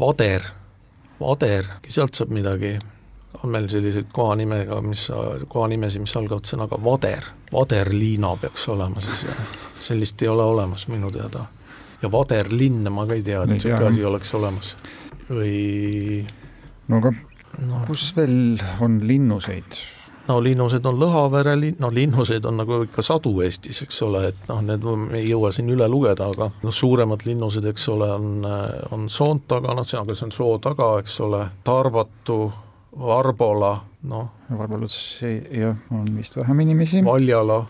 vader, 0.00 0.48
vader, 1.20 1.70
sealt 1.86 2.18
saab 2.18 2.34
midagi, 2.34 2.74
on 3.42 3.50
meil 3.50 3.68
selliseid 3.68 4.12
kohanimega, 4.12 4.80
mis, 4.84 5.08
kohanimesid, 5.48 6.04
mis 6.04 6.16
algavad 6.16 6.48
sõnaga 6.48 6.78
vader, 6.84 7.26
vaderliina 7.52 8.34
peaks 8.40 8.68
olema 8.72 9.02
siis 9.04 9.26
sellist 9.88 10.22
ei 10.22 10.30
ole 10.32 10.44
olemas 10.54 10.88
minu 10.88 11.10
teada. 11.14 11.46
ja 12.02 12.12
vaderlinna 12.12 12.90
ma 12.90 13.06
ka 13.06 13.14
ei 13.14 13.22
tea, 13.22 13.42
et 13.42 13.50
niisugune 13.50 13.90
asi 13.90 14.04
oleks 14.04 14.34
olemas 14.34 14.76
või 15.30 16.24
no 16.88 17.00
aga 17.00 17.14
no. 17.64 17.84
kus 17.86 18.12
veel 18.16 18.62
on 18.80 19.00
linnuseid? 19.06 19.78
no 20.28 20.38
linnused 20.42 20.86
on 20.88 20.98
Lõhavere 21.00 21.54
linn, 21.58 21.76
no 21.82 21.90
linnuseid 21.92 22.46
on 22.48 22.58
nagu 22.62 22.80
ikka 22.86 23.04
sadu 23.04 23.34
Eestis, 23.44 23.82
eks 23.84 24.02
ole, 24.06 24.22
et 24.30 24.48
noh, 24.48 24.62
need 24.64 24.84
me 24.84 25.20
ei 25.20 25.28
jõua 25.28 25.52
siin 25.52 25.68
üle 25.74 25.88
lugeda, 25.90 26.30
aga 26.32 26.50
noh, 26.62 26.74
suuremad 26.74 27.26
linnused, 27.28 27.66
eks 27.68 27.88
ole, 27.92 28.08
on, 28.14 28.46
on 28.96 29.08
Soontaga, 29.12 29.74
noh, 29.76 29.86
see, 29.88 30.00
aga 30.00 30.16
see 30.16 30.28
on 30.28 30.34
soo 30.34 30.54
taga, 30.64 30.94
eks 31.02 31.18
ole, 31.26 31.42
Tarbatu, 31.66 32.38
Varbola, 32.98 33.80
noh. 34.02 34.28
Varbolas 34.58 35.20
jah, 35.50 35.76
on 35.90 36.06
vist 36.16 36.36
vähem 36.36 36.60
inimesi. 36.60 37.04
Valjala, 37.04 37.64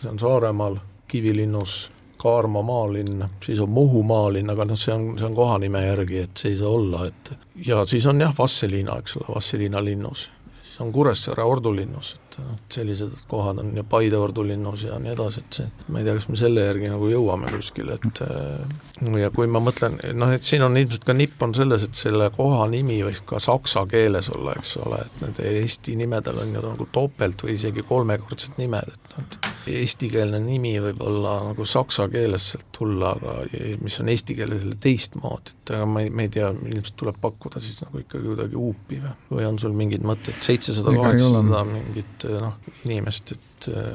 see 0.00 0.10
on 0.10 0.18
Saaremaal, 0.18 0.78
Kivilinnus, 1.08 1.90
Kaarma 2.20 2.62
maalinn, 2.62 3.24
siis 3.44 3.60
on 3.60 3.70
Muhu 3.70 4.02
maalinn, 4.02 4.50
aga 4.50 4.64
noh, 4.64 4.78
see 4.78 4.94
on, 4.94 5.12
see 5.18 5.26
on 5.26 5.34
kohanime 5.36 5.84
järgi, 5.86 6.22
et 6.26 6.40
see 6.40 6.54
ei 6.54 6.60
saa 6.60 6.72
olla, 6.72 7.06
et 7.06 7.32
ja 7.66 7.84
siis 7.86 8.06
on 8.06 8.20
jah, 8.20 8.34
Vastseliina, 8.38 8.98
eks 9.00 9.16
ole, 9.20 9.34
Vastseliina 9.34 9.84
linnus 9.84 10.30
see 10.76 10.84
on 10.84 10.92
Kuressaare 10.92 11.42
ordulinnus, 11.42 12.14
et 12.14 12.25
noh, 12.42 12.58
sellised 12.72 13.22
kohad 13.30 13.60
on 13.62 13.72
ja 13.76 13.84
Paide 13.86 14.18
ordulinnus 14.20 14.86
ja 14.86 14.98
nii 15.02 15.12
edasi, 15.12 15.42
et 15.44 15.58
see, 15.60 15.68
ma 15.88 16.00
ei 16.00 16.06
tea, 16.06 16.16
kas 16.18 16.28
me 16.30 16.38
selle 16.40 16.66
järgi 16.66 16.90
nagu 16.92 17.10
jõuame 17.10 17.50
kuskile, 17.54 17.98
et 17.98 18.22
äh, 18.26 19.18
ja 19.20 19.30
kui 19.34 19.48
ma 19.50 19.62
mõtlen, 19.64 19.98
noh, 20.18 20.32
et 20.36 20.46
siin 20.46 20.64
on 20.66 20.76
ilmselt 20.78 21.06
ka 21.08 21.16
nipp 21.16 21.42
on 21.46 21.54
selles, 21.56 21.86
et 21.86 21.98
selle 21.98 22.30
koha 22.36 22.66
nimi 22.72 23.00
võiks 23.06 23.22
ka 23.28 23.40
saksa 23.42 23.86
keeles 23.90 24.30
olla, 24.34 24.56
eks 24.58 24.76
ole, 24.84 25.02
et 25.06 25.22
need 25.24 25.44
Eesti 25.56 25.96
nimedel 25.98 26.42
on 26.42 26.56
ju 26.56 26.64
nagu 26.64 26.88
topelt 26.92 27.46
või 27.46 27.56
isegi 27.56 27.86
kolmekordsed 27.86 28.60
nimed, 28.60 28.92
et 28.92 29.16
noh, 29.16 29.54
eestikeelne 29.66 30.38
nimi 30.42 30.74
võib 30.82 31.00
olla 31.06 31.36
nagu 31.48 31.66
saksa 31.68 32.06
keeles 32.12 32.50
sealt 32.52 32.68
tulla, 32.78 33.12
aga 33.16 33.34
mis 33.82 33.98
on 34.02 34.10
eesti 34.12 34.36
keeles 34.38 34.64
jälle 34.64 34.78
teistmoodi, 34.82 35.54
et 35.56 35.74
aga 35.76 35.88
ma 35.90 36.04
ei, 36.04 36.10
ma 36.10 36.26
ei 36.26 36.32
tea, 36.36 36.50
ilmselt 36.72 36.98
tuleb 37.02 37.20
pakkuda 37.22 37.62
siis 37.62 37.80
nagu 37.84 38.02
ikkagi 38.02 38.30
kuidagi 38.30 38.58
huupi 38.60 39.00
või, 39.02 39.14
või 39.30 39.48
on 39.50 39.60
sul 39.62 39.76
mingeid 39.76 40.06
mõtteid, 40.06 40.38
seitsesada, 40.46 40.94
kaheksasada 40.96 41.64
mingit 41.70 42.28
noh, 42.32 42.58
inimest, 42.84 43.34
et 43.36 43.70
äh, 43.72 43.94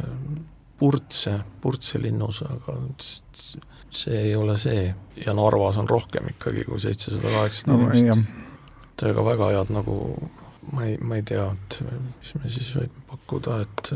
Purtse, 0.81 1.35
Purtse 1.61 2.01
linnus, 2.01 2.41
aga 2.41 2.73
see 3.91 4.17
ei 4.17 4.35
ole 4.35 4.55
see. 4.57 4.87
Ja 5.21 5.35
Narvas 5.37 5.77
on 5.77 5.89
rohkem 5.89 6.31
ikkagi 6.31 6.63
kui 6.65 6.79
seitsesada, 6.81 7.29
kaheksasada 7.29 7.75
inimest. 7.77 8.39
et 8.95 9.03
ega 9.11 9.25
väga 9.25 9.51
head 9.53 9.73
nagu 9.75 9.97
ma 10.71 10.85
ei, 10.85 10.97
ma 11.01 11.17
ei 11.19 11.25
tea, 11.27 11.45
et 11.51 11.77
mis 11.85 12.33
me 12.37 12.49
siis 12.53 12.71
võime 12.77 13.05
pakkuda, 13.11 13.59
et 13.65 13.91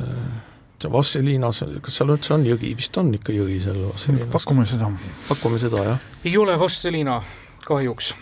see 0.82 0.92
Vasseliinas, 0.92 1.64
kas 1.82 1.98
seal 2.00 2.14
üldse 2.14 2.34
on 2.36 2.46
jõgi, 2.46 2.74
vist 2.78 2.98
on 2.98 3.14
ikka 3.16 3.34
jõgi 3.36 3.60
seal 3.64 3.82
Vasseliinas? 3.88 4.32
pakume 4.34 4.66
seda. 4.70 4.92
pakume 5.30 5.60
seda, 5.62 5.84
jah. 5.90 6.06
ei 6.26 6.38
ole 6.38 6.60
Vasseliina, 6.60 7.22
kahjuks. 7.66 8.14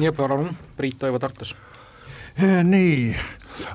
ja 0.00 0.12
palun, 0.12 0.50
Priit 0.76 0.98
Toivo 0.98 1.18
Tartus. 1.18 1.54
nii, 2.74 3.16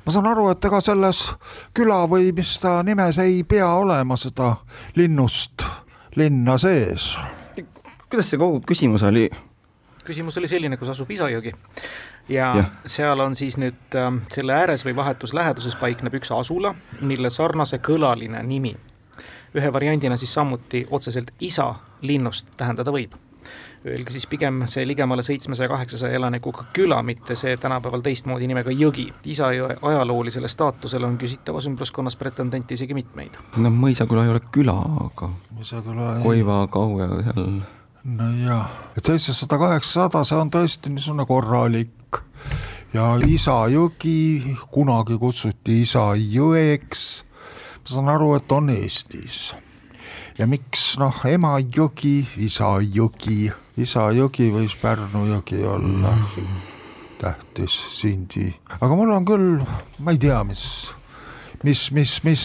ma 0.06 0.14
saan 0.14 0.28
aru, 0.32 0.50
et 0.54 0.66
ega 0.66 0.82
selles 0.84 1.26
küla 1.74 2.02
või 2.10 2.32
mis 2.36 2.58
ta 2.60 2.80
nimes 2.84 3.22
ei 3.24 3.44
pea 3.44 3.70
olema 3.76 4.18
seda 4.18 4.56
linnust 4.96 5.64
linna 6.16 6.58
sees. 6.58 7.14
kuidas 8.10 8.32
see 8.32 8.42
kogu 8.42 8.62
küsimus 8.68 9.06
oli? 9.06 9.30
Küsimus 10.10 10.38
oli 10.42 10.50
selline, 10.52 10.78
kus 10.82 10.92
asub 10.92 11.12
Isajõgi 11.16 11.54
ja, 12.30 12.52
ja 12.58 12.68
seal 12.86 13.22
on 13.24 13.38
siis 13.38 13.60
nüüd 13.62 13.98
äh, 13.98 14.12
selle 14.34 14.58
ääres 14.58 14.86
või 14.88 14.98
vahetus 14.98 15.34
läheduses 15.38 15.78
paikneb 15.80 16.20
üks 16.20 16.34
asula, 16.36 16.76
mille 17.02 17.32
sarnase 17.34 17.82
kõlaline 17.86 18.44
nimi 18.44 18.76
ühe 19.56 19.74
variandina 19.74 20.18
siis 20.18 20.34
samuti 20.34 20.88
otseselt 20.92 21.32
isa 21.40 21.74
linnust 22.02 22.48
tähendada 22.58 22.92
võib. 22.94 23.16
Öelge 23.88 24.12
siis 24.12 24.28
pigem 24.28 24.66
see 24.68 24.84
ligemale 24.88 25.24
seitsmesaja, 25.24 25.70
kaheksasaja 25.72 26.18
elanikuga 26.20 26.66
küla, 26.76 27.00
mitte 27.04 27.36
see 27.40 27.56
tänapäeval 27.58 28.04
teistmoodi 28.04 28.48
nimega 28.52 28.74
jõgi. 28.76 29.08
Isajõe 29.32 29.78
ajaloolisele 29.92 30.52
staatusele 30.52 31.08
on 31.08 31.18
küsitavas 31.18 31.70
ümbruskonnas 31.72 32.20
pretendente 32.20 32.76
isegi 32.76 32.94
mitmeid. 32.94 33.40
no 33.58 33.72
Mõisaküla 33.72 34.28
ei 34.28 34.36
ole 34.36 34.44
küla, 34.52 34.76
aga 35.08 35.32
Mõisaküla 35.56 36.18
ei 36.18 36.24
Koiva, 36.28 36.62
Kaue 36.72 37.08
seal 37.24 37.62
nojah, 38.04 38.70
et 38.98 39.06
seitsesada, 39.06 39.58
kaheksasada, 39.62 40.24
see 40.28 40.40
on 40.40 40.52
tõesti 40.54 40.92
niisugune 40.94 41.26
korralik. 41.30 42.22
Ja 42.94 43.12
Isajõgi, 43.22 44.56
kunagi 44.74 45.20
kutsuti 45.22 45.82
Isajõeks, 45.84 47.04
ma 47.84 47.92
saan 47.94 48.10
aru, 48.16 48.34
et 48.40 48.52
on 48.52 48.72
Eestis. 48.74 49.54
ja 50.38 50.48
miks? 50.48 50.98
Noh, 50.98 51.22
Emajõgi, 51.26 52.18
Isajõgi, 52.48 53.52
Isajõgi 53.78 54.50
võis 54.56 54.76
Pärnu 54.82 55.28
jõgi 55.36 55.64
olla. 55.68 56.16
Mm 56.16 56.68
tähtis 57.20 57.74
sindi, 58.00 58.48
aga 58.80 58.96
mul 58.96 59.12
on 59.12 59.26
küll, 59.28 59.60
ma 60.00 60.14
ei 60.16 60.20
tea, 60.22 60.40
mis, 60.48 60.64
mis, 61.68 61.90
mis, 61.96 62.14
mis 62.24 62.44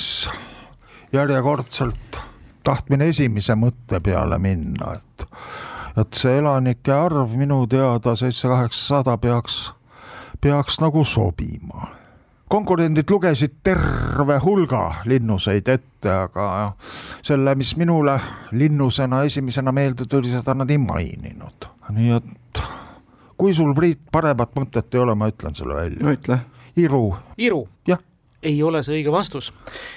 järjekordselt 1.15 2.19
tahtmine 2.65 3.09
esimese 3.13 3.57
mõtte 3.59 4.01
peale 4.05 4.39
minna, 4.43 4.95
et 4.97 5.27
et 5.95 6.17
see 6.19 6.39
elanike 6.41 6.93
arv 6.93 7.37
minu 7.39 7.61
teada 7.71 8.17
seitse, 8.19 8.49
kaheksasada 8.51 9.17
peaks, 9.23 9.59
peaks 10.43 10.81
nagu 10.83 11.05
sobima. 11.05 11.91
konkurendid 12.51 13.11
lugesid 13.11 13.55
terve 13.65 14.37
hulga 14.39 15.05
linnuseid 15.11 15.69
ette, 15.69 16.11
aga 16.11 16.73
selle, 17.23 17.55
mis 17.55 17.77
minule 17.77 18.19
linnusena 18.53 19.23
esimesena 19.25 19.73
meelde 19.73 20.07
tuli, 20.07 20.31
seda 20.31 20.55
nad 20.55 20.71
ei 20.71 20.79
maininud. 20.79 21.71
nii 21.91 22.11
et 22.17 22.63
kui 23.39 23.55
sul, 23.55 23.75
Priit, 23.75 24.01
paremat 24.13 24.55
mõtet 24.59 24.95
ei 24.95 25.01
ole, 25.01 25.15
ma 25.15 25.31
ütlen 25.31 25.55
selle 25.55 25.75
välja. 25.75 26.03
no 26.03 26.13
ütle. 26.15 26.41
Iru. 26.77 27.15
Iru? 27.39 27.67
jah 27.87 28.03
ei 28.45 28.63
ole 28.63 28.83
see 28.85 28.99
õige 28.99 29.13
vastus. 29.13 29.53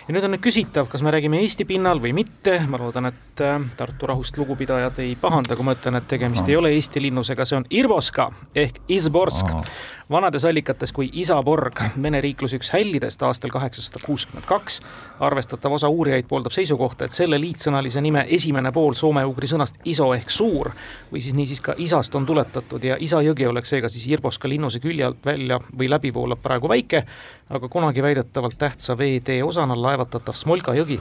ja 0.08 0.16
nüüd 0.16 0.26
on 0.26 0.36
nüüd 0.36 0.44
küsitav, 0.44 0.90
kas 0.92 1.04
me 1.06 1.14
räägime 1.14 1.42
Eesti 1.44 1.68
pinnal 1.68 2.02
või 2.04 2.14
mitte, 2.18 2.60
ma 2.70 2.80
loodan, 2.82 3.12
et 3.12 3.44
äh, 3.44 3.60
Tartu 3.78 4.10
rahust 4.10 4.38
lugupidajad 4.40 5.00
ei 5.04 5.16
pahanda, 5.20 5.56
kui 5.56 5.68
ma 5.68 5.76
ütlen, 5.78 6.00
et 6.00 6.08
tegemist 6.08 6.46
no. 6.46 6.54
ei 6.54 6.60
ole 6.62 6.74
Eesti 6.78 7.04
linnusega, 7.04 7.46
see 7.46 7.60
on 7.60 7.68
Irboska 7.70 8.32
ehk 8.56 8.82
Izborsk 8.88 9.54
oh 9.54 9.64
vanades 10.12 10.46
allikates 10.46 10.92
kui 10.92 11.10
isaborg, 11.14 11.82
Vene 12.02 12.22
riikluse 12.22 12.58
üks 12.60 12.70
hällidest 12.72 13.24
aastal 13.24 13.52
kaheksasada 13.52 14.00
kuuskümmend 14.06 14.46
kaks. 14.48 14.82
arvestatav 15.20 15.74
osa 15.74 15.90
uurijaid 15.90 16.28
pooldab 16.28 16.52
seisukohta, 16.52 17.06
et 17.06 17.12
selle 17.12 17.40
liitsõnalise 17.42 18.02
nime 18.02 18.26
esimene 18.30 18.72
pool 18.72 18.94
soome-ugri 18.94 19.48
sõnast 19.48 19.82
iso 19.86 20.14
ehk 20.14 20.30
suur 20.30 20.72
või 21.12 21.22
siis 21.22 21.36
niisiis 21.36 21.62
ka 21.62 21.76
isast 21.78 22.16
on 22.16 22.26
tuletatud 22.26 22.84
ja 22.84 22.98
Isa 23.00 23.22
jõgi 23.22 23.48
oleks 23.48 23.70
seega 23.70 23.90
siis 23.90 24.08
Irboska 24.08 24.50
linnuse 24.50 24.80
külje 24.80 25.06
alt 25.06 25.26
välja 25.26 25.60
või 25.80 25.90
läbi 25.90 26.14
voolab 26.14 26.42
praegu 26.42 26.70
väike, 26.70 27.04
aga 27.50 27.70
kunagi 27.70 28.04
väidetavalt 28.04 28.58
tähtsa 28.58 28.98
veetee 28.98 29.44
osana 29.44 29.76
laevatatav 29.82 30.36
Smolka 30.36 30.74
jõgi, 30.78 31.00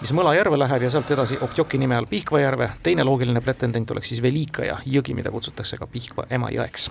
mis 0.00 0.12
Mõla 0.18 0.32
järve 0.34 0.58
läheb 0.58 0.82
ja 0.82 0.90
sealt 0.90 1.10
edasi 1.10 1.38
Optjoki 1.42 1.78
nime 1.78 1.96
all 1.96 2.06
Pihkva 2.10 2.40
järve, 2.40 2.70
teine 2.82 3.04
loogiline 3.04 3.40
pretendent 3.40 3.90
oleks 3.90 4.08
siis 4.08 4.22
Velikaja 4.22 4.78
jõgi, 4.86 5.14
mida 5.14 5.30
kutsutakse 5.30 5.76
ka 5.78 5.86
Pihkva 5.86 6.26
ema 6.30 6.50
jõeks. 6.50 6.90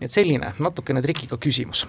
nii 0.00 0.04
et 0.04 0.12
selline 0.12 0.52
natukene 0.58 0.97
trikiga 1.02 1.38
küsimus 1.40 1.86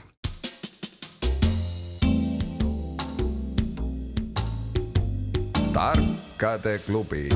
tarkade 5.80 6.80
klubi. 6.80 7.30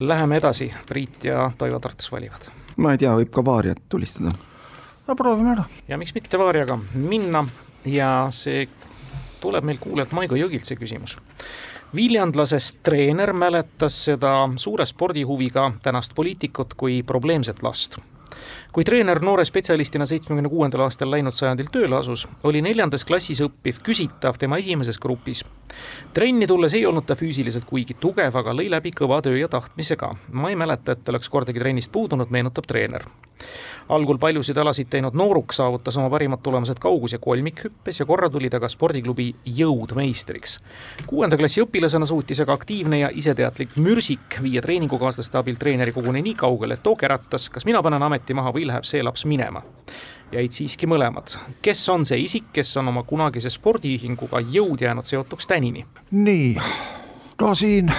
Läheme 0.00 0.36
edasi, 0.36 0.74
Priit 0.86 1.24
ja 1.24 1.50
Toivo 1.58 1.78
Tartus 1.78 2.12
valivad. 2.12 2.40
ma 2.76 2.92
ei 2.92 2.98
tea, 2.98 3.14
võib 3.16 3.30
ka 3.32 3.44
vaariat 3.44 3.78
tulistada. 3.88 4.32
no 5.06 5.16
proovime 5.16 5.50
ära. 5.50 5.64
ja 5.88 5.98
miks 5.98 6.14
mitte 6.14 6.38
vaariaga 6.38 6.78
minna 6.94 7.46
ja 7.84 8.28
see 8.30 8.68
tuleb 9.40 9.64
meil 9.64 9.78
kuulajalt 9.80 10.12
Maigo 10.12 10.36
Jõgilt 10.36 10.64
see 10.64 10.76
küsimus. 10.76 11.18
viljandlasest 11.94 12.82
treener 12.82 13.32
mäletas 13.32 14.04
seda 14.04 14.48
suure 14.56 14.86
spordihuviga 14.86 15.72
tänast 15.82 16.14
poliitikut 16.14 16.74
kui 16.74 17.02
probleemset 17.02 17.62
last 17.62 17.98
kui 18.76 18.84
treener 18.84 19.22
noore 19.24 19.44
spetsialistina 19.48 20.04
seitsmekümne 20.04 20.50
kuuendal 20.52 20.82
aastal 20.84 21.08
läinud 21.08 21.32
sajandil 21.32 21.70
tööle 21.72 21.96
asus, 21.96 22.26
oli 22.44 22.60
neljandas 22.60 23.06
klassis 23.08 23.40
õppiv 23.40 23.78
küsitav 23.86 24.36
tema 24.36 24.58
esimeses 24.60 24.98
grupis. 25.00 25.40
trenni 26.12 26.46
tulles 26.46 26.74
ei 26.76 26.84
olnud 26.86 27.06
ta 27.08 27.16
füüsiliselt 27.16 27.64
kuigi 27.64 27.96
tugev, 28.00 28.36
aga 28.36 28.52
lõi 28.52 28.68
läbi 28.68 28.92
kõva 28.92 29.22
töö 29.24 29.38
ja 29.38 29.48
tahtmisega. 29.48 30.10
ma 30.32 30.50
ei 30.50 30.56
mäleta, 30.56 30.92
et 30.92 31.04
ta 31.04 31.12
oleks 31.12 31.28
kordagi 31.28 31.60
trennist 31.60 31.92
puudunud, 31.92 32.28
meenutab 32.30 32.66
treener. 32.66 33.06
algul 33.88 34.18
paljusid 34.18 34.56
alasid 34.56 34.88
teinud 34.90 35.14
nooruk 35.14 35.52
saavutas 35.52 35.96
oma 35.96 36.10
parimad 36.10 36.42
tulemused 36.42 36.76
kaugus- 36.76 37.12
ja 37.12 37.18
kolmikhüppes 37.18 38.00
ja 38.00 38.06
korra 38.06 38.30
tuli 38.30 38.50
ta 38.50 38.60
ka 38.60 38.68
spordiklubi 38.68 39.34
Jõud 39.46 39.94
meistriks. 39.94 40.58
kuuenda 41.06 41.36
klassi 41.36 41.62
õpilasena 41.62 42.06
suutis 42.06 42.40
aga 42.40 42.52
aktiivne 42.52 42.98
ja 42.98 43.10
iseteadlik 43.12 43.76
mürsik 43.76 44.42
viia 44.42 44.60
treeningukaaslaste 44.60 45.38
abil 45.38 45.56
treeneri 45.56 45.92
koguni 45.92 46.22
nii 46.22 46.34
kaugele, 46.34 46.74
et 46.74 46.82
too 46.82 46.96
käratas, 46.96 47.48
kas 47.48 47.64
mina 47.64 47.82
panen 47.82 48.02
ameti 48.02 48.34
maha 48.34 48.52
või 48.52 48.65
läheb 48.66 48.84
see 48.84 49.02
laps 49.02 49.24
minema. 49.24 49.62
jäid 50.32 50.52
siiski 50.52 50.86
mõlemad. 50.86 51.36
kes 51.62 51.88
on 51.88 52.04
see 52.04 52.18
isik, 52.24 52.50
kes 52.52 52.76
on 52.76 52.88
oma 52.88 53.02
kunagise 53.02 53.50
spordiühinguga 53.50 54.40
jõud 54.40 54.82
jäänud 54.82 55.06
seotuks 55.06 55.46
tänini? 55.46 55.86
nii, 56.10 56.56
no 57.40 57.54
siin 57.54 57.92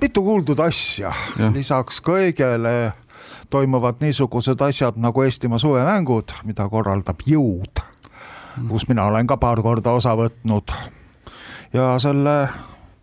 mitu 0.00 0.22
kuuldud 0.22 0.60
asja, 0.60 1.12
lisaks 1.52 2.02
kõigele 2.04 2.92
toimuvad 3.50 4.02
niisugused 4.04 4.60
asjad 4.60 4.98
nagu 5.00 5.22
Eestimaa 5.22 5.58
suvemängud, 5.58 6.34
mida 6.44 6.68
korraldab 6.68 7.22
Jõud, 7.26 7.80
kus 8.68 8.88
mina 8.88 9.06
olen 9.08 9.26
ka 9.26 9.36
paar 9.40 9.62
korda 9.62 9.94
osa 9.96 10.12
võtnud. 10.18 10.74
ja 11.72 11.94
selle 11.98 12.48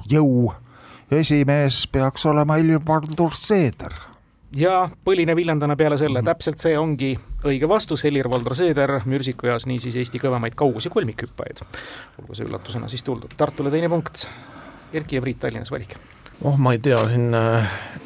Jõu 0.10 0.51
esimees 1.12 1.88
peaks 1.91 2.25
olema 2.25 2.58
Helir-Valdor 2.60 3.34
Seeder 3.36 4.11
ja 4.55 4.89
põline 5.05 5.36
viljandane 5.36 5.75
peale 5.79 5.98
selle, 6.00 6.24
täpselt 6.25 6.62
see 6.62 6.77
ongi 6.79 7.12
õige 7.48 7.70
vastus, 7.70 8.03
Helir-Valdor 8.05 8.55
Seeder 8.58 8.98
mürsiku 9.10 9.50
eas 9.51 9.67
niisiis 9.70 9.96
Eesti 10.01 10.20
kõvemaid 10.22 10.55
kaugus- 10.60 10.86
ja 10.86 10.91
kolmikhüppajaid. 10.91 11.63
olgu 12.22 12.36
see 12.36 12.46
üllatusena 12.46 12.89
siis 12.89 13.03
tuldud, 13.03 13.34
Tartule 13.38 13.72
teine 13.72 13.89
punkt, 13.89 14.27
Erki 14.93 15.15
ja 15.15 15.22
Priit 15.22 15.39
Tallinnas 15.39 15.72
valik. 15.72 15.96
oh, 16.43 16.58
ma 16.58 16.74
ei 16.74 16.79
tea, 16.79 16.98
siin, 17.08 17.31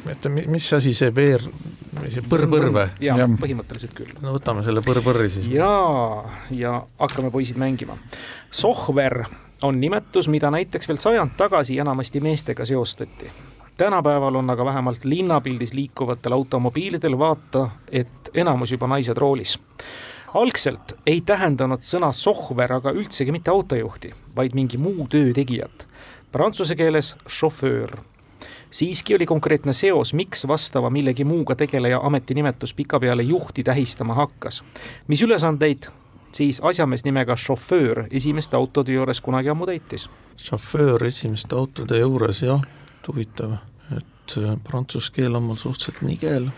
oota, 0.08 0.28
mis 0.28 0.72
asi 0.72 0.94
see 0.94 1.14
veer, 1.14 1.42
see 2.06 2.22
põrr-põrr 2.22 2.70
või? 2.70 2.86
jaa 3.00 3.26
põhimõtteliselt 3.26 3.94
küll. 3.94 4.14
no 4.22 4.36
võtame 4.36 4.62
selle 4.64 4.84
põrr-põrri 4.86 5.28
siis. 5.28 5.50
jaa, 5.50 6.30
ja 6.50 6.78
hakkame 6.98 7.30
poisid 7.30 7.58
mängima. 7.58 7.98
Sohver 8.50 9.24
on 9.62 9.80
nimetus, 9.80 10.28
mida 10.28 10.50
näiteks 10.50 10.88
veel 10.88 10.98
sajand 10.98 11.34
tagasi 11.36 11.78
enamasti 11.78 12.20
meestega 12.20 12.64
seostati 12.64 13.30
tänapäeval 13.76 14.34
on 14.34 14.50
aga 14.50 14.64
vähemalt 14.64 15.04
linnapildis 15.04 15.74
liikuvatel 15.74 16.32
automobiilidel 16.32 17.18
vaata, 17.18 17.70
et 17.92 18.30
enamus 18.34 18.72
juba 18.72 18.86
naised 18.86 19.16
roolis. 19.16 19.58
algselt 20.34 20.92
ei 21.06 21.20
tähendanud 21.20 21.80
sõna 21.80 22.12
sohver 22.12 22.72
aga 22.72 22.92
üldsegi 22.92 23.32
mitte 23.32 23.50
autojuhti, 23.50 24.14
vaid 24.36 24.54
mingi 24.54 24.76
muu 24.78 25.06
töö 25.08 25.32
tegijat. 25.32 25.86
Prantsuse 26.32 26.76
keeles 26.76 27.16
šoföör. 27.26 27.96
siiski 28.70 29.14
oli 29.14 29.26
konkreetne 29.26 29.72
seos, 29.72 30.14
miks 30.14 30.48
vastava 30.48 30.90
millegi 30.90 31.24
muuga 31.24 31.54
tegeleja 31.54 32.00
ametinimetus 32.02 32.74
pikapeale 32.74 33.22
juhti 33.22 33.64
tähistama 33.64 34.14
hakkas. 34.14 34.64
mis 35.08 35.22
ülesandeid 35.22 35.86
siis 36.32 36.60
asjamees 36.60 37.04
nimega 37.04 37.36
šoföör 37.36 38.06
esimeste 38.10 38.56
autode 38.56 38.92
juures 38.92 39.20
kunagi 39.20 39.48
ammu 39.48 39.66
täitis? 39.66 40.10
šoföör 40.36 41.04
esimeste 41.06 41.56
autode 41.56 41.98
juures, 41.98 42.42
jah, 42.42 42.60
huvitav, 43.10 43.56
et 43.96 44.36
äh, 44.40 44.54
prantsuse 44.66 45.12
keel 45.14 45.38
on 45.38 45.46
mul 45.48 45.60
suhteliselt 45.60 46.02
nigel. 46.06 46.50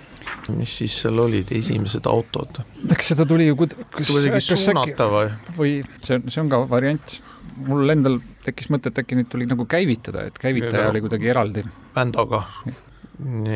mis 0.53 0.73
siis 0.81 0.95
seal 1.03 1.19
olid, 1.23 1.53
esimesed 1.57 2.07
autod? 2.11 2.61
eks 2.93 3.13
seda 3.15 3.27
tuli 3.29 3.49
ju 3.49 3.57
kud-, 3.59 3.77
kas, 3.91 4.11
kuidagi 4.11 4.35
kas 4.35 4.65
suunata 4.65 5.09
või? 5.13 5.31
või 5.59 5.77
see 6.03 6.19
on, 6.19 6.27
see 6.29 6.43
on 6.43 6.51
ka 6.53 6.63
variant. 6.71 7.21
mul 7.69 7.95
endal 7.95 8.21
tekkis 8.45 8.71
mõte, 8.73 8.93
et 8.93 9.01
äkki 9.03 9.19
neid 9.19 9.31
tuli 9.33 9.49
nagu 9.51 9.67
käivitada, 9.69 10.27
et 10.29 10.39
käivitaja 10.39 10.87
Jaa. 10.87 10.93
oli 10.93 11.03
kuidagi 11.05 11.33
eraldi. 11.33 11.65
bändaga. 11.95 12.45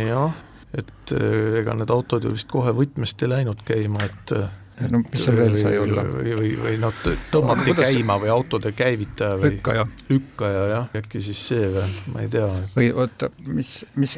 jah, 0.06 0.40
et 0.72 1.14
äh, 1.16 1.60
ega 1.62 1.76
need 1.78 1.92
autod 1.92 2.24
ju 2.24 2.34
vist 2.34 2.50
kohe 2.50 2.74
võtmest 2.76 3.22
ei 3.22 3.34
läinud 3.36 3.64
käima, 3.68 4.08
et 4.08 4.36
äh, 4.36 4.50
no 4.90 5.02
mis 5.04 5.24
seal 5.24 5.36
veel 5.36 5.56
sai 5.60 5.76
olla? 5.80 6.04
või, 6.08 6.52
või, 6.58 6.76
noh, 6.80 6.94
tõmmati 7.32 7.74
käima 7.76 8.16
või 8.22 8.32
autode 8.34 8.72
käivitaja 8.76 9.36
või 9.40 9.52
lükkaja 9.56 9.84
lükkaja 10.08 10.62
jah, 10.70 10.88
äkki 11.02 11.22
siis 11.24 11.42
see 11.50 11.68
või, 11.74 11.84
ma 12.14 12.24
ei 12.24 12.30
tea. 12.32 12.48
või 12.76 12.88
oota, 13.04 13.30
mis, 13.46 13.74
mis, 14.00 14.16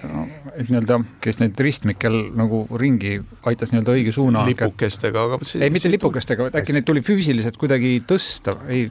et 0.54 0.70
nii-öelda, 0.70 1.00
kes 1.24 1.40
neid 1.42 1.60
ristmikel 1.66 2.20
nagu 2.38 2.64
ringi 2.80 3.16
aitas 3.50 3.74
nii-öelda 3.74 3.98
õige 3.98 4.14
suuna. 4.14 4.46
lipukestega, 4.48 5.26
aga 5.28 5.40
see, 5.42 5.64
ei, 5.64 5.74
mitte 5.74 5.92
lipukestega, 5.92 6.48
vaid 6.48 6.62
äkki 6.62 6.76
neid 6.76 6.88
tuli 6.88 7.04
füüsiliselt 7.04 7.58
kuidagi 7.60 7.96
tõsta, 8.08 8.56
ei, 8.70 8.88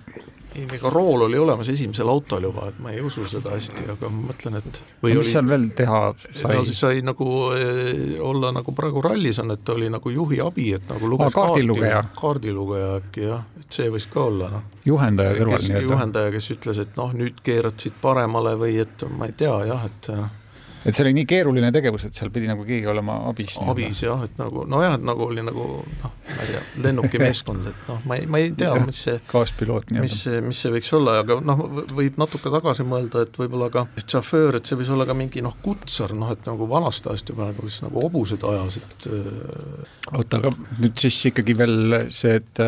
ei, 0.56 0.66
ega 0.78 0.90
rool 0.94 1.26
oli 1.28 1.38
olemas 1.38 1.70
esimesel 1.70 2.10
autol 2.10 2.48
juba, 2.48 2.68
et 2.72 2.80
ma 2.84 2.92
ei 2.94 3.02
usu 3.02 3.26
seda 3.30 3.54
hästi, 3.56 3.86
aga 3.94 4.10
ma 4.12 4.28
mõtlen, 4.30 4.60
et 4.60 4.82
või 5.04 5.16
mis 5.20 5.32
seal 5.34 5.50
veel 5.50 5.66
teha 5.78 6.02
sai 6.36 6.58
no 6.58 6.66
siis 6.68 6.84
sai 6.84 7.02
nagu 7.06 7.30
eh, 7.58 8.20
olla 8.24 8.54
nagu 8.56 8.76
praegu 8.78 9.04
rallis 9.06 9.42
on, 9.44 9.56
et 9.56 9.74
oli 9.74 9.90
nagu 9.94 10.14
juhi 10.14 10.42
abi, 10.44 10.70
et 10.78 10.86
nagu 10.92 11.10
luges 11.10 11.32
Aa, 11.32 11.38
kaardilugeja. 11.40 12.04
kaarti, 12.04 12.20
kaardilugeja 12.22 12.94
äkki 13.00 13.26
jah, 13.28 13.44
et 13.62 13.80
see 13.80 13.90
võis 13.94 14.08
ka 14.14 14.28
olla 14.28 14.52
noh. 14.54 14.70
juhendaja 14.86 15.36
kõrval 15.40 15.68
nii-öelda. 15.68 15.90
juhendaja, 15.90 16.36
kes 16.38 16.54
ütles, 16.58 16.84
et 16.86 16.96
noh, 17.00 17.18
nüüd 17.18 17.44
keerad 17.46 17.80
siit 17.82 17.98
paremale 18.02 18.56
või 18.60 18.78
et 18.84 19.06
ma 19.18 19.30
ei 19.32 19.38
tea 19.38 19.58
jah, 19.72 19.90
et 19.90 20.14
noh, 20.14 20.40
et 20.84 20.96
see 20.96 21.04
oli 21.06 21.14
nii 21.16 21.28
keeruline 21.28 21.70
tegevus, 21.74 22.06
et 22.08 22.18
seal 22.18 22.32
pidi 22.34 22.50
nagu 22.50 22.66
keegi 22.68 22.88
olema 22.92 23.16
abis. 23.30 23.56
abis 23.64 24.04
jah, 24.04 24.24
et 24.26 24.36
nagu 24.40 24.66
nojah, 24.70 24.98
et 24.98 25.06
nagu 25.08 25.28
oli 25.30 25.44
nagu 25.46 25.68
noh, 25.84 26.16
ma 26.28 26.46
ei 26.46 26.52
tea, 26.52 26.64
lennukimeeskond, 26.86 27.70
et 27.72 27.86
noh, 27.88 28.02
ma 28.10 28.18
ei, 28.20 28.28
ma 28.28 28.42
ei 28.44 28.52
tea, 28.58 28.74
mis 28.84 29.04
see 29.08 29.20
kaaspiloot 29.30 29.92
mis 29.92 29.96
nii-öelda. 29.96 30.20
see, 30.20 30.42
mis 30.50 30.64
see 30.66 30.74
võiks 30.74 30.92
olla, 30.98 31.18
aga 31.24 31.40
noh, 31.46 31.64
võib 31.94 32.20
natuke 32.22 32.52
tagasi 32.54 32.88
mõelda, 32.88 33.24
et 33.28 33.40
võib-olla 33.40 33.70
ka 33.74 33.86
šoföör, 34.04 34.60
et 34.60 34.70
see 34.70 34.80
võis 34.80 34.92
olla 34.94 35.08
ka 35.10 35.16
mingi 35.18 35.44
noh, 35.46 35.56
kutsar, 35.64 36.16
noh 36.18 36.34
et 36.36 36.44
nagu 36.50 36.68
vanast 36.70 37.08
ajast 37.08 37.32
juba 37.32 37.52
nagu, 37.52 37.68
kes 37.68 37.80
nagu 37.86 38.04
hobused 38.04 38.44
ajas, 38.50 38.82
et 38.82 39.08
äh, 39.12 39.96
oota, 40.18 40.42
aga 40.42 40.52
nüüd 40.82 41.00
siis 41.00 41.22
ikkagi 41.32 41.56
veel 41.60 42.00
see, 42.12 42.42
et, 42.42 42.64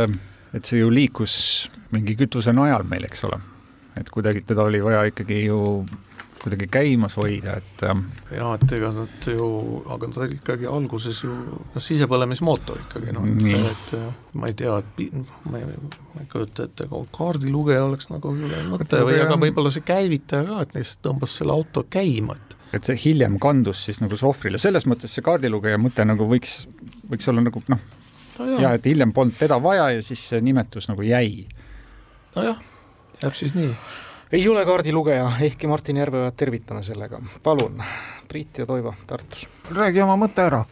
et 0.55 0.63
see 0.63 0.79
ju 0.79 0.93
liikus 0.93 1.35
mingi 1.95 2.15
kütuse 2.19 2.55
najal 2.55 2.87
meil, 2.87 3.07
eks 3.07 3.27
ole. 3.27 3.41
et 3.95 4.09
kuidagi 4.11 4.41
teda 4.47 4.65
oli 4.67 4.81
vaja 4.83 5.05
ikkagi 5.07 5.45
ju 5.45 5.59
kuidagi 6.45 6.67
käimas 6.69 7.17
hoida, 7.17 7.57
et 7.57 7.83
ähm, 7.89 8.05
jaa, 8.29 8.53
et 8.59 8.73
ega 8.77 8.91
nad 8.93 9.27
ju, 9.31 9.47
aga 9.95 10.09
ta 10.13 10.21
oli 10.25 10.37
ikkagi 10.37 10.67
alguses 10.69 11.23
ju 11.25 11.33
noh, 11.33 11.81
sisepõlemismootor 11.81 12.83
ikkagi 12.83 13.15
noh, 13.15 13.25
et 13.57 13.93
äh, 13.97 14.03
ma 14.37 14.51
ei 14.51 14.57
tea, 14.59 14.75
et 14.83 15.01
ma 15.49 15.61
ei, 15.61 15.65
ma 16.13 16.21
ei 16.21 16.29
kujuta 16.31 16.67
ette, 16.69 16.87
kaardilugeja 17.15 17.87
oleks 17.87 18.11
nagu 18.13 18.35
mõte 18.69 19.01
või 19.07 19.17
aga 19.23 19.39
võib-olla 19.41 19.73
see 19.73 19.85
käivitaja 19.87 20.45
ka, 20.51 20.61
et 20.67 20.77
lihtsalt 20.77 21.01
tõmbas 21.09 21.33
selle 21.39 21.57
auto 21.57 21.87
käima, 21.89 22.37
et 22.37 22.55
et 22.75 22.87
see 22.87 22.97
hiljem 23.05 23.37
kandus 23.41 23.85
siis 23.87 24.01
nagu 24.03 24.17
sohvrile, 24.19 24.59
selles 24.61 24.85
mõttes 24.89 25.13
see 25.15 25.25
kaardilugeja 25.25 25.79
mõte 25.81 26.05
nagu 26.05 26.27
võiks, 26.29 26.65
võiks 27.09 27.29
olla 27.31 27.43
nagu 27.45 27.61
noh, 27.71 27.83
nojah 28.39 28.61
ja, 28.61 28.73
et 28.77 28.85
hiljem 28.85 29.13
polnud 29.15 29.37
teda 29.39 29.57
vaja 29.63 29.89
ja 29.95 30.01
siis 30.05 30.23
see 30.29 30.41
nimetus 30.43 30.89
nagu 30.91 31.05
jäi. 31.05 31.45
nojah, 32.35 32.59
jääb 33.23 33.37
siis 33.37 33.55
nii. 33.57 33.71
Ei 34.31 34.47
ole 34.49 34.65
kaardilugeja, 34.65 35.31
ehkki 35.41 35.67
Martin 35.67 35.97
Järveojat 35.97 36.37
tervitame 36.37 36.83
sellega. 36.83 37.21
palun, 37.43 37.83
Priit 38.27 38.57
ja 38.57 38.65
Toivo 38.65 38.93
Tartus. 39.07 39.49
räägi 39.71 40.01
oma 40.01 40.15
mõte 40.27 40.41
ära. 40.41 40.65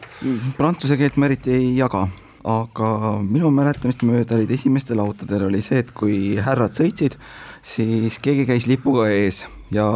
prantsuse 0.58 0.98
keelt 0.98 1.18
ma 1.18 1.26
eriti 1.26 1.52
ei 1.52 1.78
jaga, 1.78 2.08
aga 2.44 3.20
minu 3.22 3.52
mäletamist 3.52 4.02
mööda 4.04 4.36
olid 4.36 4.52
esimestel 4.52 5.00
autodel 5.00 5.46
oli 5.46 5.62
see, 5.62 5.80
et 5.80 5.92
kui 5.92 6.36
härrad 6.36 6.74
sõitsid, 6.74 7.18
siis 7.62 8.20
keegi 8.20 8.46
käis 8.46 8.68
lipuga 8.68 9.08
ees 9.10 9.46
ja 9.72 9.88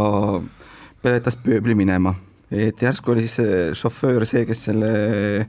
peletas 1.02 1.36
pööbli 1.36 1.76
minema. 1.76 2.16
et 2.52 2.82
järsku 2.82 3.12
oli 3.12 3.26
siis 3.26 3.36
see 3.36 3.74
šoföör 3.74 4.26
see, 4.26 4.46
kes 4.46 4.64
selle 4.70 5.48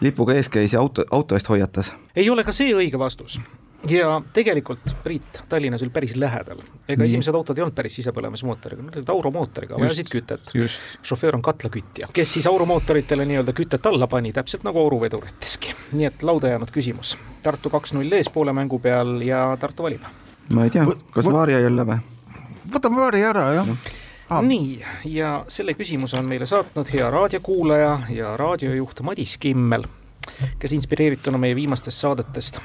lipuga 0.00 0.34
ees 0.34 0.48
käis 0.48 0.72
ja 0.72 0.80
auto, 0.80 1.04
auto 1.10 1.34
eest 1.34 1.48
hoiatas. 1.48 1.92
ei 2.16 2.30
ole 2.30 2.44
ka 2.44 2.52
see 2.52 2.74
õige 2.74 2.98
vastus. 2.98 3.40
Ja 3.90 4.22
tegelikult, 4.32 4.96
Priit, 5.04 5.42
Tallinnas 5.48 5.82
oli 5.82 5.90
päris 5.90 6.16
lähedal. 6.16 6.58
ega 6.88 7.02
Nii. 7.02 7.06
esimesed 7.06 7.34
autod 7.34 7.58
ei 7.58 7.62
olnud 7.62 7.74
päris 7.74 7.96
sisepõlemismootoriga, 7.98 8.82
nad 8.82 8.96
olid 8.96 9.08
auromootoriga, 9.08 9.78
vajasid 9.80 10.10
kütet. 10.12 10.54
just, 10.54 10.80
šoföör 11.02 11.36
on 11.36 11.42
katlakütja, 11.42 12.08
kes 12.12 12.32
siis 12.32 12.46
aurumootoritele 12.46 13.26
nii-öelda 13.26 13.52
kütet 13.52 13.86
alla 13.86 14.06
pani, 14.06 14.32
täpselt 14.32 14.64
nagu 14.64 14.78
auruveduriteski. 14.84 15.74
nii 15.92 16.06
et 16.06 16.22
lauda 16.22 16.54
jäänud 16.54 16.70
küsimus. 16.70 17.16
Tartu 17.42 17.70
kaks-null 17.70 18.12
ees 18.12 18.30
poole 18.30 18.52
mängu 18.52 18.78
peal 18.78 19.20
ja 19.26 19.56
Tartu 19.60 19.82
valib. 19.82 20.06
ma 20.52 20.64
ei 20.64 20.70
tea 20.70 20.86
kas 21.10 21.26
Vaarja 21.26 21.60
jälle 21.60 21.86
või? 21.86 21.98
võtame 22.72 23.00
vari 23.00 23.24
ära, 23.26 23.48
jah. 23.58 23.74
Ah. 24.32 24.40
nii, 24.40 24.78
ja 25.12 25.42
selle 25.48 25.74
küsimuse 25.76 26.16
on 26.16 26.28
meile 26.28 26.46
saatnud 26.46 26.88
hea 26.92 27.10
raadiokuulaja 27.10 27.98
ja 28.14 28.36
raadiojuht 28.36 29.02
Madis 29.04 29.36
Kimmel, 29.38 29.84
kes 30.58 30.72
inspireerituna 30.72 31.38
meie 31.38 31.56
viimastest 31.58 32.00
saadetest 32.00 32.62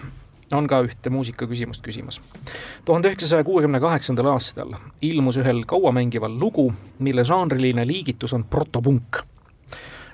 on 0.52 0.68
ka 0.68 0.82
ühte 0.86 1.10
muusikaküsimust 1.10 1.84
küsimas. 1.84 2.22
tuhande 2.86 3.08
üheksasaja 3.08 3.44
kuuekümne 3.44 3.80
kaheksandal 3.80 4.26
aastal 4.32 4.74
ilmus 5.02 5.38
ühel 5.38 5.64
kauamängival 5.66 6.40
lugu, 6.40 6.74
mille 7.00 7.24
žanriline 7.24 7.88
liigitus 7.88 8.34
on 8.34 8.44
protopunk. 8.44 9.18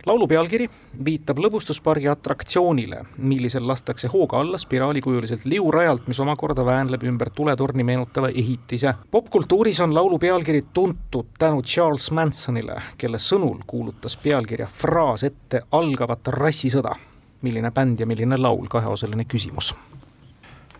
laulu 0.06 0.28
pealkiri 0.28 0.70
viitab 1.06 1.38
lõbustuspargi 1.38 2.10
atraktsioonile, 2.12 3.06
millisel 3.18 3.68
lastakse 3.68 4.08
hooga 4.08 4.40
alla 4.40 4.58
spiraalikujuliselt 4.58 5.46
liurajalt, 5.46 6.08
mis 6.08 6.20
omakorda 6.20 6.66
väänleb 6.66 7.04
ümber 7.04 7.30
tuletorni 7.30 7.84
meenutava 7.84 8.30
ehitise. 8.30 8.94
popkultuuris 9.12 9.82
on 9.82 9.96
laulu 9.96 10.20
pealkiri 10.20 10.64
tuntud 10.74 11.26
tänu 11.40 11.62
Charles 11.62 12.12
Mansonile, 12.12 12.82
kelle 12.98 13.18
sõnul 13.18 13.62
kuulutas 13.68 14.18
pealkirja 14.18 14.68
fraas 14.68 15.24
ette 15.24 15.62
algavat 15.72 16.28
rassisõda. 16.28 16.96
milline 17.42 17.72
bänd 17.72 18.00
ja 18.00 18.06
milline 18.06 18.38
laul, 18.38 18.68
kaheosaline 18.68 19.26
küsimus. 19.26 19.76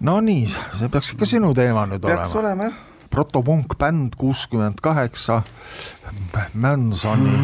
No 0.04 0.20
nii, 0.24 0.48
see 0.52 0.90
peaks 0.92 1.14
ikka 1.16 1.28
sinu 1.30 1.54
teema 1.58 1.86
nüüd 1.88 2.04
peaks 2.04 2.36
olema. 2.36 2.42
olema 2.42 2.68
jah. 2.68 2.82
protopunk 3.14 3.78
bänd 3.80 4.18
kuuskümmend 4.20 4.82
kaheksa, 4.84 5.42
Mansoni, 6.54 7.36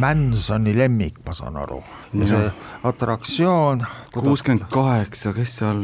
Mansoni 0.00 0.74
lemmik, 0.78 1.20
ma 1.26 1.34
saan 1.36 1.58
aru. 1.60 1.82
ja 2.18 2.30
see 2.32 2.52
atraktsioon. 2.90 3.86
kuuskümmend 4.14 4.66
kaheksa, 4.72 5.34
kes 5.36 5.58
seal 5.62 5.82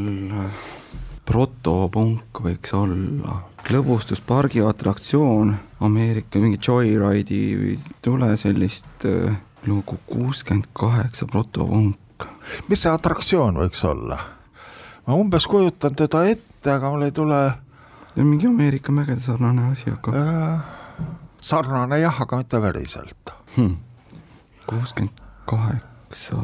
protopunk 1.29 2.43
võiks 2.43 2.75
olla? 2.77 3.43
lõbustuspargi 3.71 4.65
atraktsioon, 4.67 5.55
Ameerika 5.85 6.41
mingi 6.43 6.59
Joyride'i 6.61 7.43
ei 7.71 7.79
tule 8.03 8.35
sellist 8.41 9.07
äh, 9.09 9.37
lugu, 9.67 10.01
kuuskümmend 10.11 10.73
kaheksa 10.75 11.31
protopunk. 11.31 12.27
mis 12.69 12.83
see 12.83 12.91
atraktsioon 12.91 13.63
võiks 13.63 13.87
olla? 13.87 14.19
Ma 15.07 15.19
umbes 15.19 15.47
kujutan 15.51 15.97
teda 15.99 16.25
ette, 16.31 16.71
aga 16.71 16.91
mul 16.91 17.07
ei 17.07 17.13
tule 17.13 17.41
mingi 18.17 18.47
Ameerika 18.47 18.93
mägede 18.93 19.21
sarnane 19.21 19.71
asi, 19.73 19.91
aga 19.91 20.15
äh, 20.21 20.61
sarnane 21.41 22.01
jah, 22.01 22.23
aga 22.23 22.41
mitte 22.41 22.61
päriselt. 22.61 23.35
hmm. 23.57 23.77
kuuskümmend 24.71 25.21
kaheksa, 25.45 26.41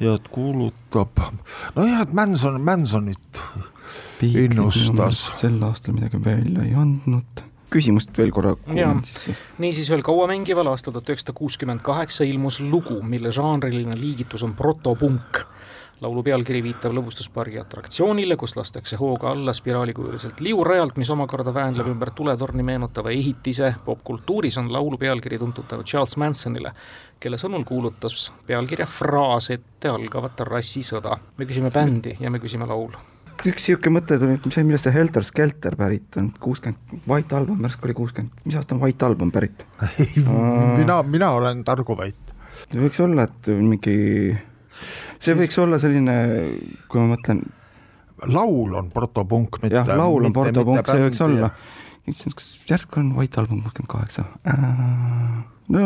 ja 0.00 0.14
et 0.18 0.28
kuulutab, 0.28 1.22
nojah, 1.76 2.02
et 2.04 2.12
Manson, 2.12 2.60
Mansonit 2.64 3.42
Innustas. 4.22 5.20
sel 5.40 5.60
aastal 5.64 5.94
midagi 5.96 6.20
välja 6.24 6.64
ei 6.64 6.74
andnud. 6.76 7.44
küsimust 7.70 8.14
veel 8.16 8.30
korra 8.32 8.54
kuulan 8.56 9.02
siis. 9.04 9.36
niisiis 9.58 9.90
ühel 9.90 10.04
kauamängival 10.06 10.70
aastal 10.70 10.94
tuhat 10.94 11.10
üheksasada 11.10 11.34
kuuskümmend 11.36 11.82
kaheksa 11.84 12.24
ilmus 12.24 12.60
lugu, 12.60 13.00
mille 13.02 13.32
žanriline 13.34 13.96
liigitus 13.98 14.44
on 14.46 14.54
protopunk. 14.56 15.42
Laulu 16.00 16.22
pealkiri 16.22 16.62
viitab 16.62 16.92
lõbustuspargi 16.96 17.60
atraktsioonile, 17.60 18.36
kus 18.36 18.56
lastakse 18.56 18.98
hooga 19.00 19.30
alla 19.32 19.54
spiraalikujuliselt 19.56 20.40
liurajalt, 20.44 20.96
mis 21.00 21.10
omakorda 21.10 21.54
väänleb 21.54 21.88
ümber 21.92 22.10
tuletorni 22.10 22.62
meenutava 22.62 23.10
ehitise. 23.10 23.74
popkultuuris 23.84 24.58
on 24.58 24.72
laulu 24.72 24.98
pealkiri 24.98 25.38
tuntud 25.38 25.64
tänu 25.68 25.82
Charles 25.82 26.16
Mansonile, 26.16 26.72
kelle 27.20 27.40
sõnul 27.40 27.64
kuulutas 27.64 28.32
pealkirja 28.46 28.86
fraas 28.86 29.50
ette 29.50 29.88
algavat 29.88 30.40
rassisõda. 30.40 31.18
me 31.36 31.44
küsime 31.44 31.70
bändi 31.70 32.16
ja 32.20 32.30
me 32.30 32.38
küsime 32.38 32.66
laulu 32.66 33.16
üks 33.44 33.66
sihuke 33.68 33.90
mõte 33.92 34.16
tuli, 34.20 34.38
et 34.38 34.46
see, 34.48 34.64
millest 34.64 34.86
see 34.86 34.94
Helter 34.94 35.24
Skelter 35.26 35.76
pärit 35.76 36.16
on, 36.16 36.30
kuuskümmend, 36.40 37.02
White 37.08 37.36
Album 37.36 37.60
järsku 37.66 37.88
oli 37.88 37.96
kuuskümmend, 37.98 38.44
mis 38.44 38.56
aasta 38.56 38.74
on 38.74 38.80
White 38.80 39.04
Album 39.06 39.32
pärit? 39.34 39.66
mina, 40.80 41.02
mina 41.02 41.30
olen 41.36 41.64
Targu 41.64 41.96
Vait. 41.98 42.34
võiks 42.72 43.00
olla, 43.04 43.26
et 43.28 43.50
mingi, 43.52 43.96
see 45.18 45.32
Siis- 45.32 45.38
võiks 45.40 45.58
olla 45.62 45.78
selline, 45.82 46.14
kui 46.88 47.00
ma 47.00 47.16
mõtlen, 47.16 47.42
laul 48.26 48.74
on 48.74 48.90
protopunk, 48.92 49.60
mitte 49.62 49.76
jah, 49.80 49.96
laul 49.96 50.24
on 50.24 50.32
mitte 50.32 50.86
see 50.92 51.04
võiks 51.08 51.24
olla. 51.24 51.50
kas 52.34 52.48
järsku 52.70 53.00
on 53.00 53.12
White 53.16 53.40
Album 53.40 53.62
kuuskümmend 53.62 53.92
kaheksa? 53.92 54.24
no 55.68 55.80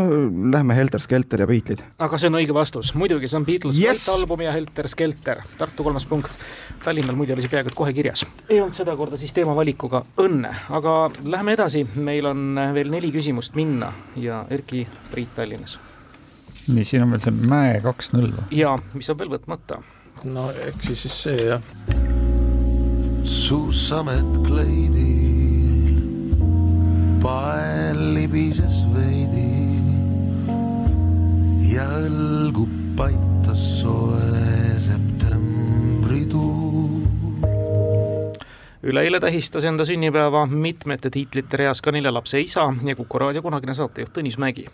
lähme 0.52 0.76
Helter 0.76 1.00
Skelter 1.00 1.40
ja 1.40 1.46
Beatlesid. 1.46 1.84
aga 1.98 2.18
see 2.20 2.28
on 2.28 2.36
õige 2.40 2.54
vastus, 2.54 2.92
muidugi 2.94 3.28
see 3.28 3.38
on 3.40 3.46
Beatles 3.48 3.78
Yes! 3.80 4.04
White 4.08 4.20
Album 4.20 4.44
ja 4.44 4.52
Helter 4.52 4.88
Skelter, 4.88 5.42
Tartu 5.58 5.84
kolmas 5.86 6.06
punkt. 6.06 6.36
Tallinnal 6.84 7.16
muidu 7.16 7.34
oli 7.36 7.44
see 7.44 7.52
peaaegu 7.52 7.72
et 7.72 7.78
kohe 7.78 7.92
kirjas. 7.96 8.26
ei 8.48 8.60
olnud 8.60 8.76
sedakorda 8.76 9.16
siis 9.20 9.32
teemavalikuga 9.36 10.04
õnne, 10.20 10.52
aga 10.76 10.96
lähme 11.24 11.56
edasi, 11.56 11.86
meil 11.96 12.28
on 12.30 12.60
veel 12.74 12.92
neli 12.92 13.12
küsimust 13.14 13.56
minna 13.56 13.92
ja 14.16 14.44
Erki 14.50 14.86
Priit 15.10 15.34
Tallinnas. 15.36 15.78
nii, 16.74 16.86
siin 16.88 17.04
on 17.04 17.14
veel 17.14 17.22
see 17.24 17.34
Mäe 17.50 17.80
kaks-null 17.84 18.30
või? 18.36 18.46
ja 18.60 18.76
mis 18.94 19.10
on 19.12 19.18
veel 19.20 19.32
võtmata, 19.32 19.80
no 20.24 20.48
eks 20.68 20.92
siis 21.04 21.16
see 21.24 21.48
jah, 21.52 21.62
suusamed 23.26 24.40
kleidil, 24.46 26.00
pael 27.22 28.00
libises 28.16 28.82
veidi 28.94 29.48
ja 31.70 31.86
õlgu 32.00 32.66
paitas 32.98 33.62
soe 33.80 34.09
üleeile 38.82 39.20
tähistas 39.20 39.64
enda 39.64 39.84
sünnipäeva 39.84 40.46
mitmete 40.46 41.10
tiitlite 41.10 41.56
reas 41.56 41.82
ka 41.82 41.92
nelja 41.92 42.14
lapse 42.14 42.40
isa 42.40 42.72
ja 42.84 42.96
Kuku 42.96 43.18
raadio 43.18 43.42
kunagine 43.42 43.74
saatejuht 43.74 44.12
Tõnis 44.18 44.38
Mägi. 44.38 44.66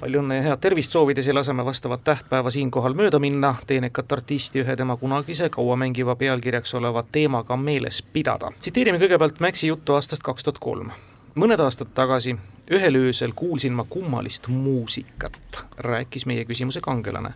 palju 0.00 0.20
õnne 0.22 0.36
ja 0.36 0.42
head 0.42 0.60
tervist 0.60 0.90
soovides 0.94 1.26
ei 1.26 1.34
lase 1.34 1.52
me 1.52 1.64
vastavat 1.64 2.04
tähtpäeva 2.04 2.50
siinkohal 2.50 2.94
mööda 2.94 3.18
minna, 3.18 3.54
teenekat 3.66 4.12
artisti 4.12 4.62
ühe 4.62 4.76
tema 4.76 4.96
kunagise 4.96 5.48
kauamängiva 5.50 6.16
pealkirjaks 6.16 6.74
oleva 6.74 7.02
teemaga 7.12 7.56
meeles 7.56 8.02
pidada. 8.02 8.52
tsiteerime 8.60 8.98
kõigepealt 8.98 9.40
Maxi 9.40 9.66
juttu 9.66 9.94
aastast 9.94 10.22
kaks 10.22 10.44
tuhat 10.44 10.58
kolm 10.58 10.92
mõned 11.34 11.60
aastad 11.60 11.90
tagasi 11.94 12.36
ühel 12.70 12.96
öösel 12.96 13.32
kuulsin 13.34 13.72
ma 13.72 13.84
kummalist 13.84 14.46
muusikat, 14.48 15.64
rääkis 15.78 16.26
meie 16.26 16.44
küsimuse 16.44 16.80
kangelane. 16.80 17.34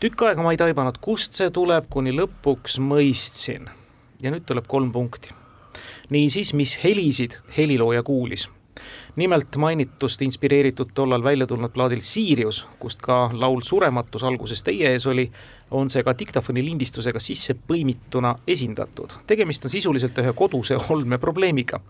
tükk 0.00 0.22
aega 0.22 0.42
ma 0.42 0.50
ei 0.50 0.56
taibanud, 0.56 0.98
kust 1.00 1.32
see 1.32 1.50
tuleb, 1.50 1.86
kuni 1.90 2.10
lõpuks 2.10 2.80
mõistsin 2.82 3.70
ja 4.22 4.30
nüüd 4.30 4.46
tuleb 4.46 4.66
kolm 4.68 4.92
punkti. 4.92 5.34
niisiis, 6.10 6.54
mis 6.54 6.78
helisid 6.84 7.38
helilooja 7.56 8.02
kuulis? 8.02 8.48
nimelt 9.16 9.56
mainitust 9.56 10.22
inspireeritud 10.22 10.90
tollal 10.94 11.24
välja 11.24 11.46
tulnud 11.46 11.70
plaadil 11.70 12.00
Sirius, 12.00 12.66
kust 12.78 13.00
ka 13.02 13.30
laul 13.32 13.60
Surematus 13.60 14.24
alguses 14.24 14.62
teie 14.62 14.92
ees 14.92 15.06
oli, 15.06 15.26
on 15.70 15.90
see 15.90 16.02
ka 16.04 16.14
diktofoni 16.18 16.64
lindistusega 16.64 17.20
sisse 17.20 17.54
põimituna 17.68 18.34
esindatud. 18.46 19.12
tegemist 19.26 19.64
on 19.64 19.70
sisuliselt 19.70 20.18
ühe 20.18 20.32
koduse 20.32 20.76
olmeprobleemiga. 20.88 21.80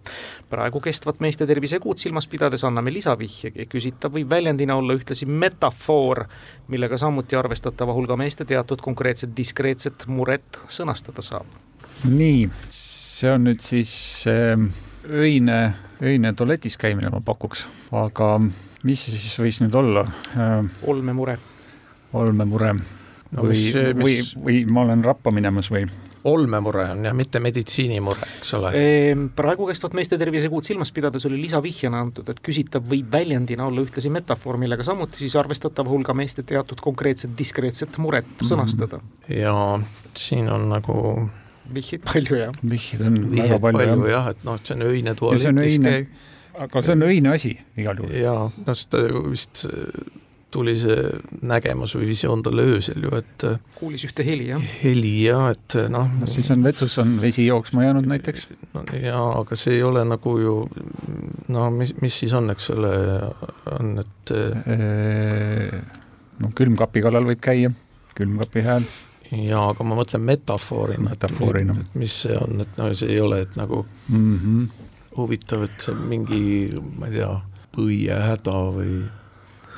praegu 0.50 0.80
kestvat 0.80 1.20
meeste 1.20 1.46
tervisekuud 1.46 1.98
silmas 1.98 2.26
pidades 2.26 2.64
anname 2.64 2.92
lisavihjegi, 2.92 3.66
küsitav 3.66 4.12
võib 4.18 4.30
väljendina 4.30 4.76
olla 4.76 4.94
ühtlasi 4.94 5.26
metafoor, 5.26 6.24
millega 6.68 6.96
samuti 6.96 7.36
arvestatava 7.36 7.92
hulga 7.92 8.16
meeste 8.16 8.44
teatud 8.44 8.80
konkreetset 8.82 9.36
diskreetset 9.36 10.06
muret 10.06 10.58
sõnastada 10.68 11.22
saab 11.22 11.46
nii, 12.08 12.48
see 12.70 13.30
on 13.32 13.46
nüüd 13.48 13.62
siis 13.64 13.92
äh, 14.30 14.56
öine, 15.08 15.60
öine 16.02 16.32
tualetis 16.38 16.78
käimine, 16.80 17.10
ma 17.12 17.22
pakuks, 17.24 17.66
aga 17.92 18.34
mis 18.82 19.06
see 19.06 19.18
siis 19.18 19.38
võis 19.40 19.62
nüüd 19.64 19.78
olla 19.78 20.06
äh,? 20.36 20.58
olmemure. 20.90 21.38
olmemure 22.12 22.74
No 23.32 23.46
või 23.48 23.56
mis-, 23.56 24.34
või 24.36 24.42
või 24.44 24.64
ma 24.68 24.86
olen 24.86 25.04
rappa 25.04 25.32
minemas 25.32 25.70
või? 25.72 25.86
olmemure 26.28 26.84
on 26.92 27.06
jah, 27.08 27.14
mitte 27.18 27.40
meditsiinimure, 27.42 28.26
eks 28.38 28.52
ole. 28.54 28.70
Ehm, 28.78 29.24
praegu 29.34 29.66
kestvat 29.66 29.96
meeste 29.98 30.14
tervisekuud 30.20 30.62
silmas 30.62 30.92
pidades 30.94 31.26
oli 31.26 31.40
lisavihjena 31.40 31.98
antud, 31.98 32.28
et 32.30 32.38
küsitav 32.46 32.86
võib 32.86 33.08
väljendina 33.10 33.66
olla 33.66 33.82
ühtlasi 33.82 34.12
metafoor, 34.14 34.60
millega 34.62 34.86
samuti 34.86 35.18
siis 35.24 35.34
arvestatava 35.40 35.90
hulga 35.90 36.14
meeste 36.14 36.44
teatud 36.46 36.78
konkreetset 36.84 37.34
diskreetset 37.38 37.98
muret 37.98 38.46
sõnastada. 38.46 39.02
ja 39.26 39.56
siin 40.14 40.46
on 40.52 40.68
nagu 40.70 40.98
vihjeid 41.74 42.04
palju 42.06 42.42
jah. 42.42 42.60
vihjeid 42.62 43.06
on 43.08 43.16
väga 43.22 43.32
vihjeid 43.36 43.64
palju, 43.64 43.80
palju 43.80 44.10
jah. 44.10 44.12
jah, 44.18 44.30
et 44.34 44.44
noh, 44.48 44.60
et 44.60 44.68
see 44.70 44.76
on 44.76 44.86
öine 44.90 45.14
ja 45.14 45.16
see 45.16 45.52
on 45.52 45.62
tualetis 45.62 45.78
öine 45.78 45.96
aga 46.58 46.82
see 46.82 46.92
on 46.92 47.06
öine 47.08 47.32
asi 47.32 47.54
igal 47.76 48.02
juhul. 48.02 48.16
ja 48.16 48.34
noh, 48.50 48.76
seda 48.76 49.22
vist 49.30 49.64
äh, 49.68 50.18
tuli 50.52 50.74
see 50.76 50.96
nägemus 51.48 51.94
või 51.96 52.10
visioon 52.10 52.42
talle 52.44 52.64
öösel 52.74 53.06
ju, 53.06 53.12
et 53.16 53.46
äh, 53.48 53.60
kuulis 53.78 54.04
ühte 54.08 54.24
heli, 54.26 54.50
jah? 54.50 54.66
heli 54.82 55.12
ja 55.24 55.38
et 55.54 55.78
noh. 55.92 56.10
no 56.20 56.28
siis 56.30 56.50
on 56.52 56.64
vetsus 56.66 56.98
on 57.00 57.16
vesi 57.22 57.46
jooksma 57.46 57.86
jäänud 57.86 58.08
näiteks. 58.10 58.48
no 58.74 58.84
jaa, 58.92 59.24
aga 59.40 59.56
see 59.58 59.78
ei 59.78 59.86
ole 59.86 60.04
nagu 60.08 60.36
ju 60.42 60.56
no 61.52 61.70
mis, 61.72 61.94
mis 62.04 62.20
siis 62.24 62.34
on, 62.36 62.52
eks 62.52 62.68
ole, 62.76 62.92
on, 63.78 63.96
et 64.04 64.34
no 66.42 66.52
külmkapi 66.58 67.04
kallal 67.04 67.32
võib 67.32 67.40
käia, 67.42 67.72
külmkapi 68.18 68.66
hääl. 68.68 68.86
Jaa, 69.32 69.64
aga 69.72 69.84
ma 69.86 69.96
mõtlen 69.96 70.24
metafoorina, 70.28 71.10
metafoorina., 71.10 71.76
et 71.80 71.98
mis 71.98 72.14
see 72.24 72.36
on, 72.36 72.60
et 72.64 72.78
no 72.78 72.90
see 72.94 73.14
ei 73.14 73.20
ole, 73.20 73.42
et 73.46 73.56
nagu 73.56 73.84
mm 74.08 74.38
-hmm. 74.38 74.86
huvitav, 75.16 75.64
et 75.68 75.80
see 75.80 75.94
on 75.94 76.06
mingi, 76.08 76.42
ma 76.98 77.08
ei 77.08 77.18
tea, 77.18 77.32
põiehäda 77.72 78.56
või 78.76 79.02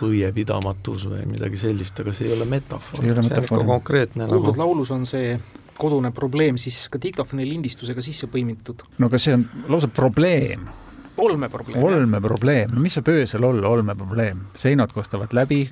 põiepidamatus 0.01 1.07
või 1.11 1.27
midagi 1.31 1.57
sellist, 1.61 2.01
aga 2.01 2.13
see 2.13 2.29
ei 2.29 2.37
ole 2.37 2.47
metafoor, 2.51 3.01
see, 3.01 3.13
see 3.13 3.19
on 3.19 3.45
ikka 3.45 3.65
konkreetne 3.65 4.27
kuuldud 4.27 4.57
nagu... 4.57 4.65
laulus 4.65 4.91
on 4.91 5.07
see 5.07 5.37
kodune 5.79 6.11
probleem 6.15 6.59
siis 6.61 6.89
ka 6.91 7.01
diktofoni 7.03 7.47
lindistusega 7.49 8.03
sisse 8.05 8.29
põimitud. 8.31 8.85
no 8.99 9.11
aga 9.11 9.19
see 9.19 9.35
on 9.35 9.47
lausa 9.69 9.89
probleem. 9.89 10.67
olmeprobleem. 11.17 11.83
olmeprobleem, 11.83 12.71
no 12.75 12.81
mis 12.81 12.99
saab 12.99 13.11
öösel 13.15 13.45
olla 13.45 13.69
olmeprobleem, 13.69 14.47
seinad 14.55 14.93
kostavad 14.93 15.33
läbi. 15.33 15.71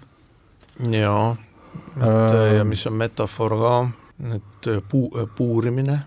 jaa, 0.90 1.36
et 1.96 2.06
äh, 2.06 2.56
ja 2.58 2.64
mis 2.68 2.86
on 2.86 2.96
metafoor 3.00 3.56
ka, 3.60 3.74
et 4.36 4.70
puu, 4.88 5.10
puurimine, 5.36 5.98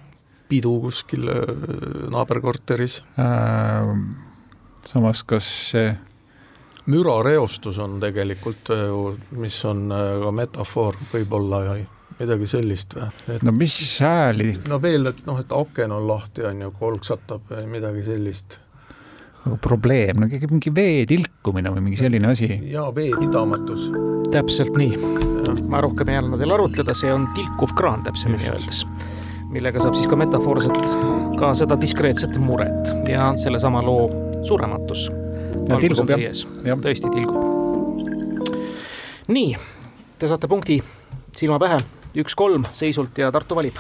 pidu 0.50 0.78
kuskil 0.88 1.30
äh, 1.30 1.56
naaberkorteris 2.14 3.02
äh,. 3.20 3.96
samas, 4.86 5.24
kas 5.24 5.48
see 5.72 5.90
mürareostus 6.86 7.80
on 7.82 8.00
tegelikult 8.00 8.70
ju, 8.70 9.02
mis 9.42 9.58
on 9.66 9.90
äh, 9.92 10.16
ka 10.22 10.32
metafoor 10.36 11.00
võib-olla 11.14 11.62
ja 11.66 11.78
midagi 12.20 12.50
sellist 12.50 12.96
või? 12.98 13.40
no 13.44 13.56
mis 13.56 13.78
hääli? 14.04 14.52
no 14.70 14.80
veel, 14.82 15.10
et 15.12 15.26
noh, 15.28 15.40
et 15.42 15.56
aken 15.56 15.96
on 15.96 16.08
lahti, 16.10 16.46
on 16.48 16.62
ju, 16.68 16.72
kolksatab 16.80 17.50
või 17.52 17.70
midagi 17.78 18.06
sellist. 18.08 18.60
nagu 19.44 19.60
probleem, 19.62 20.22
no 20.22 20.30
mingi 20.30 20.74
vee 20.76 21.06
tilkumine 21.10 21.74
või 21.76 21.88
mingi 21.90 22.04
selline 22.04 22.34
asi? 22.34 22.52
jaa, 22.72 22.92
veepidamatus. 22.96 23.90
täpselt 24.34 24.78
nii. 24.80 25.34
Ma 25.70 25.82
rohkem 25.84 26.10
ei 26.14 26.20
anna 26.22 26.38
teile 26.40 26.58
arutleda, 26.58 26.94
see 26.98 27.14
on 27.14 27.28
tilkuv 27.36 27.76
kraan 27.78 28.04
täpsemini 28.06 28.50
öeldes 28.52 28.86
millega 29.56 29.80
saab 29.80 29.96
siis 29.96 30.08
ka 30.12 30.18
metafoorselt 30.20 30.80
ka 31.40 31.52
seda 31.58 31.78
diskreetset 31.80 32.36
muret 32.42 32.92
ja 33.10 33.32
sellesama 33.40 33.84
loo 33.86 34.10
surematus 34.48 35.08
tilgub 35.82 36.12
jah, 36.12 36.26
jah., 36.68 36.82
tõesti 36.82 37.12
tilgub. 37.14 38.50
nii, 39.32 39.56
te 40.20 40.30
saate 40.30 40.50
punkti 40.52 40.80
silma 41.36 41.60
pähe, 41.62 41.80
üks-kolm 42.22 42.68
seisult 42.76 43.18
ja 43.22 43.32
Tartu 43.34 43.58
valib. 43.58 43.80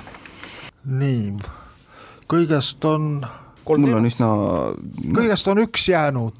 nii, 0.85 1.35
kõigest 2.31 2.87
on 2.89 3.25
mul 3.65 3.97
on 3.99 4.07
üsna 4.07 4.29
kõigest 5.17 5.51
on 5.51 5.63
üks 5.65 5.89
jäänud. 5.89 6.39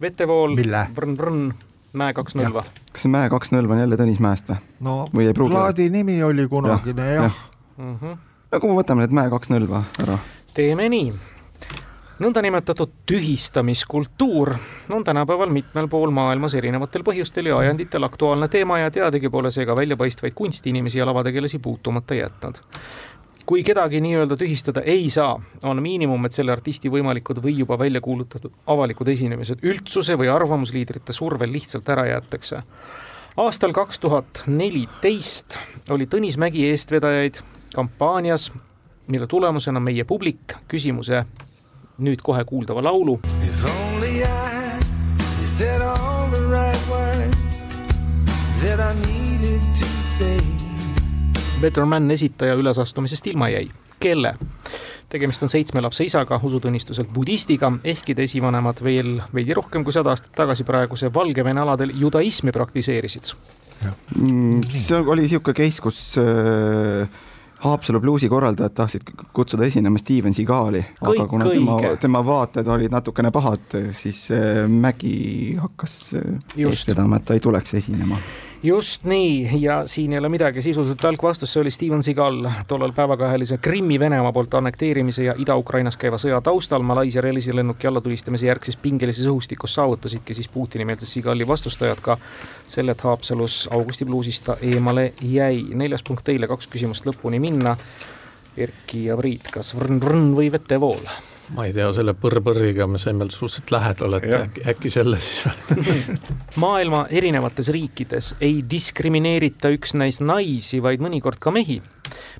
vetevool, 0.00 0.56
vrn-vrn, 0.56 1.50
Mäe 1.96 2.16
kaks 2.16 2.36
nõlva. 2.36 2.64
kas 2.92 3.06
see 3.06 3.12
Mäe 3.12 3.30
kaks 3.32 3.52
nõlva 3.54 3.76
on 3.76 3.84
jälle 3.84 3.98
Tõnis 4.00 4.20
Mäest 4.22 4.50
või? 4.50 4.60
no 4.84 4.96
või 5.14 5.30
plaadi 5.36 5.88
nimi 5.92 6.18
oli 6.22 6.48
kunagine 6.50 7.06
jah, 7.12 7.30
jah.. 7.30 7.40
Mm 7.76 7.96
-hmm. 7.96 8.18
aga 8.52 8.68
me 8.68 8.78
võtame 8.80 9.06
need 9.06 9.16
Mäe 9.16 9.32
kaks 9.32 9.52
nõlva 9.54 9.84
ära. 10.02 10.18
teeme 10.54 10.88
nii 10.92 11.12
nõndanimetatud 12.18 12.92
tühistamiskultuur 13.06 14.54
on 14.92 15.04
tänapäeval 15.04 15.50
mitmel 15.52 15.88
pool 15.88 16.10
maailmas 16.10 16.54
erinevatel 16.54 17.04
põhjustel 17.04 17.50
ja 17.50 17.58
ajenditel 17.58 18.04
aktuaalne 18.04 18.48
teema 18.48 18.78
ja 18.78 18.90
teadagi 18.90 19.30
pole 19.30 19.50
seega 19.50 19.76
väljapaistvaid 19.76 20.34
kunstiinimesi 20.34 20.98
ja 20.98 21.06
lavategelasi 21.06 21.58
puutumata 21.58 22.14
jätnud 22.14 22.62
kui 23.46 23.62
kedagi 23.62 24.00
nii-öelda 24.02 24.36
tühistada 24.36 24.82
ei 24.82 25.10
saa, 25.10 25.36
on 25.64 25.82
miinimum, 25.82 26.26
et 26.26 26.34
selle 26.34 26.52
artisti 26.52 26.90
võimalikud 26.90 27.38
või 27.42 27.54
juba 27.60 27.78
välja 27.78 28.00
kuulutatud 28.02 28.52
avalikud 28.66 29.08
esinemised 29.08 29.62
üldsuse 29.62 30.16
või 30.18 30.30
arvamusliidrite 30.32 31.14
survel 31.14 31.52
lihtsalt 31.52 31.88
ära 31.88 32.06
jäetakse. 32.10 32.62
aastal 33.36 33.72
kaks 33.72 33.98
tuhat 33.98 34.42
neliteist 34.46 35.58
oli 35.90 36.06
Tõnis 36.06 36.38
Mägi 36.38 36.66
eestvedajaid 36.70 37.38
kampaanias, 37.74 38.52
mille 39.06 39.26
tulemusena 39.26 39.80
meie 39.80 40.04
publik 40.04 40.56
küsimuse 40.68 41.24
nüüd 41.98 42.22
kohe 42.22 42.44
kuuldava 42.44 42.82
laulu. 42.82 43.20
Better 51.60 51.84
Man 51.84 52.10
esitaja 52.10 52.54
ülesastumisest 52.54 53.26
ilma 53.26 53.48
jäi. 53.48 53.70
kelle? 54.00 54.34
tegemist 55.08 55.42
on 55.42 55.48
seitsme 55.48 55.80
lapse 55.80 56.04
isaga, 56.04 56.40
usutunnistuselt 56.42 57.08
budistiga, 57.14 57.70
ehkki 57.84 58.14
esivanemad 58.24 58.82
veel 58.84 59.20
veidi 59.34 59.54
rohkem 59.54 59.84
kui 59.84 59.94
sada 59.94 60.10
aastat 60.12 60.34
tagasi 60.36 60.64
praeguse 60.66 61.12
Valgevene 61.14 61.62
aladel 61.62 61.92
judaismi 61.94 62.52
praktiseerisid. 62.52 63.30
Mm, 64.18 64.64
see 64.68 64.98
oli 64.98 65.24
niisugune 65.24 65.54
case, 65.54 65.82
kus 65.82 66.00
äh, 66.20 67.08
Haapsalu 67.62 68.00
bluusi 68.00 68.28
korraldajad 68.28 68.74
tahtsid 68.76 69.14
kutsuda 69.32 69.64
esinema 69.64 69.98
Steven 69.98 70.34
Seagali, 70.34 70.82
aga 71.00 71.26
kuna 71.30 71.46
tema, 71.48 71.78
tema 72.00 72.24
vaated 72.26 72.68
olid 72.68 72.92
natukene 72.92 73.30
pahad, 73.32 73.78
siis 73.96 74.26
äh, 74.34 74.66
Mägi 74.68 75.54
hakkas 75.62 75.96
äh, 76.18 76.36
eest 76.66 76.90
vedama, 76.90 77.16
et 77.22 77.30
ta 77.30 77.38
ei 77.38 77.40
tuleks 77.46 77.78
esinema 77.80 78.18
just 78.62 79.04
nii 79.04 79.62
ja 79.62 79.86
siin 79.86 80.12
ei 80.12 80.18
ole 80.18 80.28
midagi, 80.28 80.62
sisuliselt 80.62 81.02
välk 81.02 81.22
vastus, 81.22 81.52
see 81.52 81.60
oli 81.60 81.70
Steven 81.70 82.02
Seagal 82.02 82.48
tollal 82.68 82.92
päevakajalise 82.92 83.58
Krimmi 83.58 83.98
Venemaa 84.00 84.32
poolt 84.32 84.54
annekteerimise 84.54 85.24
ja 85.24 85.34
Ida-Ukrainas 85.38 85.96
käiva 85.96 86.18
sõja 86.18 86.40
taustal 86.40 86.82
Malaisia 86.82 87.20
reisilennuki 87.20 87.86
allatulistamise 87.86 88.46
järgses 88.46 88.76
pingelises 88.76 89.26
õhustikus 89.26 89.76
saavutasidki 89.76 90.34
siis 90.34 90.48
Putini-meelsed 90.48 91.08
Seagali 91.10 91.46
vastustajad 91.48 92.02
ka 92.02 92.18
selle, 92.68 92.96
et 92.96 93.06
Haapsalus 93.06 93.68
Augusti 93.70 94.04
bluusist 94.04 94.44
ta 94.44 94.56
eemale 94.62 95.12
jäi. 95.22 95.62
neljas 95.74 96.02
punkt 96.02 96.24
teile, 96.24 96.48
kaks 96.48 96.66
küsimust 96.72 97.06
lõpuni 97.06 97.40
minna. 97.40 97.76
Erki 98.56 99.04
ja 99.04 99.16
Priit, 99.16 99.50
kas 99.52 99.74
vrn-vrn 99.76 100.30
või 100.36 100.52
vetevool? 100.52 101.04
Ma 101.54 101.66
ei 101.66 101.72
tea, 101.74 101.86
selle 101.94 102.14
põrr-põrriga 102.18 102.88
me 102.90 102.98
saime 102.98 103.28
suhteliselt 103.30 103.70
lähedal, 103.74 104.16
et 104.18 104.26
äkki, 104.34 104.62
äkki 104.72 104.90
selle 104.90 105.18
siis 105.22 105.46
maailma 106.62 107.04
erinevates 107.10 107.70
riikides 107.74 108.32
ei 108.40 108.62
diskrimineerita 108.70 109.70
üksnes 109.74 110.20
naisi, 110.24 110.82
vaid 110.82 111.04
mõnikord 111.04 111.38
ka 111.42 111.52
mehi. 111.54 111.78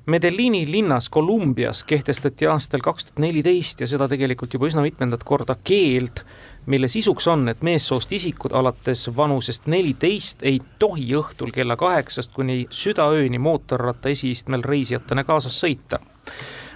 Medellini 0.07 0.63
linnas 0.69 1.09
Kolumbias 1.11 1.83
kehtestati 1.87 2.47
aastal 2.47 2.83
kaks 2.83 3.07
tuhat 3.07 3.23
neliteist 3.23 3.81
ja 3.83 3.87
seda 3.87 4.07
tegelikult 4.11 4.53
juba 4.55 4.69
üsna 4.69 4.83
mitmendat 4.83 5.23
korda 5.27 5.57
keeld, 5.63 6.23
mille 6.67 6.87
sisuks 6.91 7.27
on, 7.31 7.47
et 7.51 7.63
meessoost 7.63 8.11
isikud 8.15 8.55
alates 8.55 9.07
vanusest 9.15 9.67
neliteist 9.71 10.43
ei 10.47 10.59
tohi 10.79 11.09
õhtul 11.19 11.51
kella 11.55 11.79
kaheksast 11.79 12.35
kuni 12.35 12.65
südaööni 12.71 13.39
mootorratta 13.39 14.11
esiistmel 14.11 14.63
reisijatena 14.67 15.23
kaasas 15.27 15.59
sõita 15.63 16.01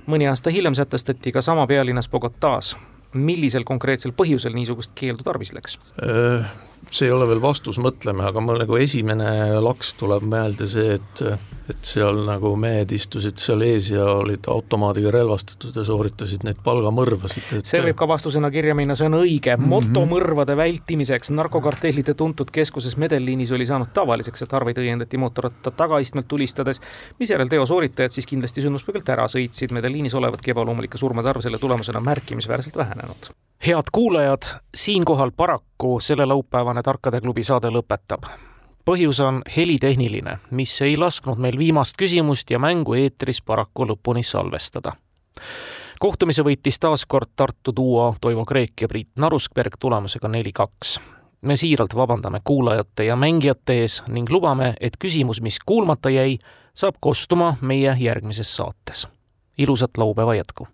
mõni 0.08 0.28
aasta 0.30 0.50
hiljem 0.50 0.76
sätestati 0.76 1.32
ka 1.32 1.42
sama 1.42 1.68
pealinnas 1.68 2.10
Bogotas. 2.10 2.76
millisel 3.14 3.64
konkreetsel 3.68 4.14
põhjusel 4.16 4.54
niisugust 4.56 4.92
keeldu 4.96 5.24
tarvis 5.24 5.54
läks? 5.54 5.80
See 6.92 7.08
ei 7.08 7.14
ole 7.16 7.28
veel 7.30 7.40
vastus, 7.40 7.80
mõtleme, 7.80 8.26
aga 8.28 8.42
mul 8.44 8.60
nagu 8.60 8.76
esimene 8.76 9.32
laks 9.64 9.94
tuleb 10.00 10.26
meelde 10.28 10.68
see, 10.68 10.98
et 11.00 11.24
et 11.72 11.88
seal 11.88 12.24
nagu 12.26 12.52
mehed 12.60 12.92
istusid 12.96 13.40
seal 13.40 13.62
ees 13.66 13.92
ja 13.94 14.04
olid 14.20 14.48
automaadiga 14.52 15.12
relvastatud 15.14 15.76
ja 15.78 15.84
sooritasid 15.88 16.46
neid 16.48 16.60
palgamõrvasid 16.66 17.60
et.... 17.60 17.70
see 17.70 17.84
võib 17.86 17.98
ka 18.00 18.08
vastusena 18.10 18.50
kirja 18.54 18.76
minna, 18.78 18.98
see 18.98 19.08
on 19.08 19.20
õige 19.22 19.54
mm. 19.56 19.62
-hmm. 19.62 19.74
motomõrvade 19.76 20.58
vältimiseks 20.58 21.32
narkokartellide 21.38 22.16
tuntud 22.18 22.52
keskuses 22.52 22.98
Medelllinis 23.02 23.54
oli 23.56 23.68
saanud 23.70 23.94
tavaliseks, 23.94 24.44
et 24.46 24.58
arveid 24.58 24.82
õiendati 24.82 25.22
mootorratta 25.22 25.72
tagaistmelt 25.84 26.28
tulistades, 26.28 26.82
misjärel 27.20 27.52
teo 27.52 27.66
sooritajad 27.66 28.18
siis 28.18 28.28
kindlasti 28.28 28.66
sündmuspaigalt 28.66 29.14
ära 29.16 29.30
sõitsid. 29.32 29.72
Medelllinis 29.72 30.18
olevatki 30.18 30.52
ebaloomulike 30.52 30.98
surmade 30.98 31.30
arv 31.30 31.46
selle 31.46 31.62
tulemusena 31.62 32.04
märkimisväärselt 32.04 32.78
vähenenud 32.78 33.32
head 33.68 33.92
kuulajad, 33.92 34.42
siinkohal 34.76 35.32
paraku 35.82 36.00
selle 36.00 36.26
laupäevane 36.26 36.84
Tarkade 36.84 37.22
klubi 37.22 37.44
saade 37.44 37.68
lõpetab. 37.68 38.30
põhjus 38.86 39.20
on 39.20 39.42
helitehniline, 39.58 40.38
mis 40.52 40.82
ei 40.82 40.98
lasknud 40.98 41.38
meil 41.38 41.58
viimast 41.58 41.98
küsimust 41.98 42.52
ja 42.52 42.60
mängu 42.60 42.94
eetris 42.94 43.42
paraku 43.42 43.86
lõpuni 43.86 44.24
salvestada. 44.24 44.94
kohtumise 46.00 46.44
võitis 46.44 46.80
taas 46.80 47.06
kord 47.06 47.30
Tartu 47.36 47.72
duo 47.76 48.16
Toivo 48.22 48.46
Kreek 48.46 48.82
ja 48.82 48.88
Priit 48.88 49.10
Naruskberg 49.16 49.74
tulemusega 49.80 50.28
neli-kaks. 50.28 51.00
me 51.42 51.56
siiralt 51.56 51.96
vabandame 51.96 52.42
kuulajate 52.44 53.06
ja 53.06 53.16
mängijate 53.16 53.74
ees 53.82 54.04
ning 54.08 54.30
lubame, 54.30 54.76
et 54.80 54.98
küsimus, 55.00 55.42
mis 55.42 55.58
kuulmata 55.66 56.10
jäi, 56.10 56.38
saab 56.74 56.96
kostuma 57.00 57.56
meie 57.62 57.96
järgmises 58.00 58.56
saates. 58.56 59.08
ilusat 59.58 59.98
laupäeva 59.98 60.36
jätku! 60.36 60.68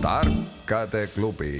Tarkade 0.00 1.06
klubi 1.14 1.56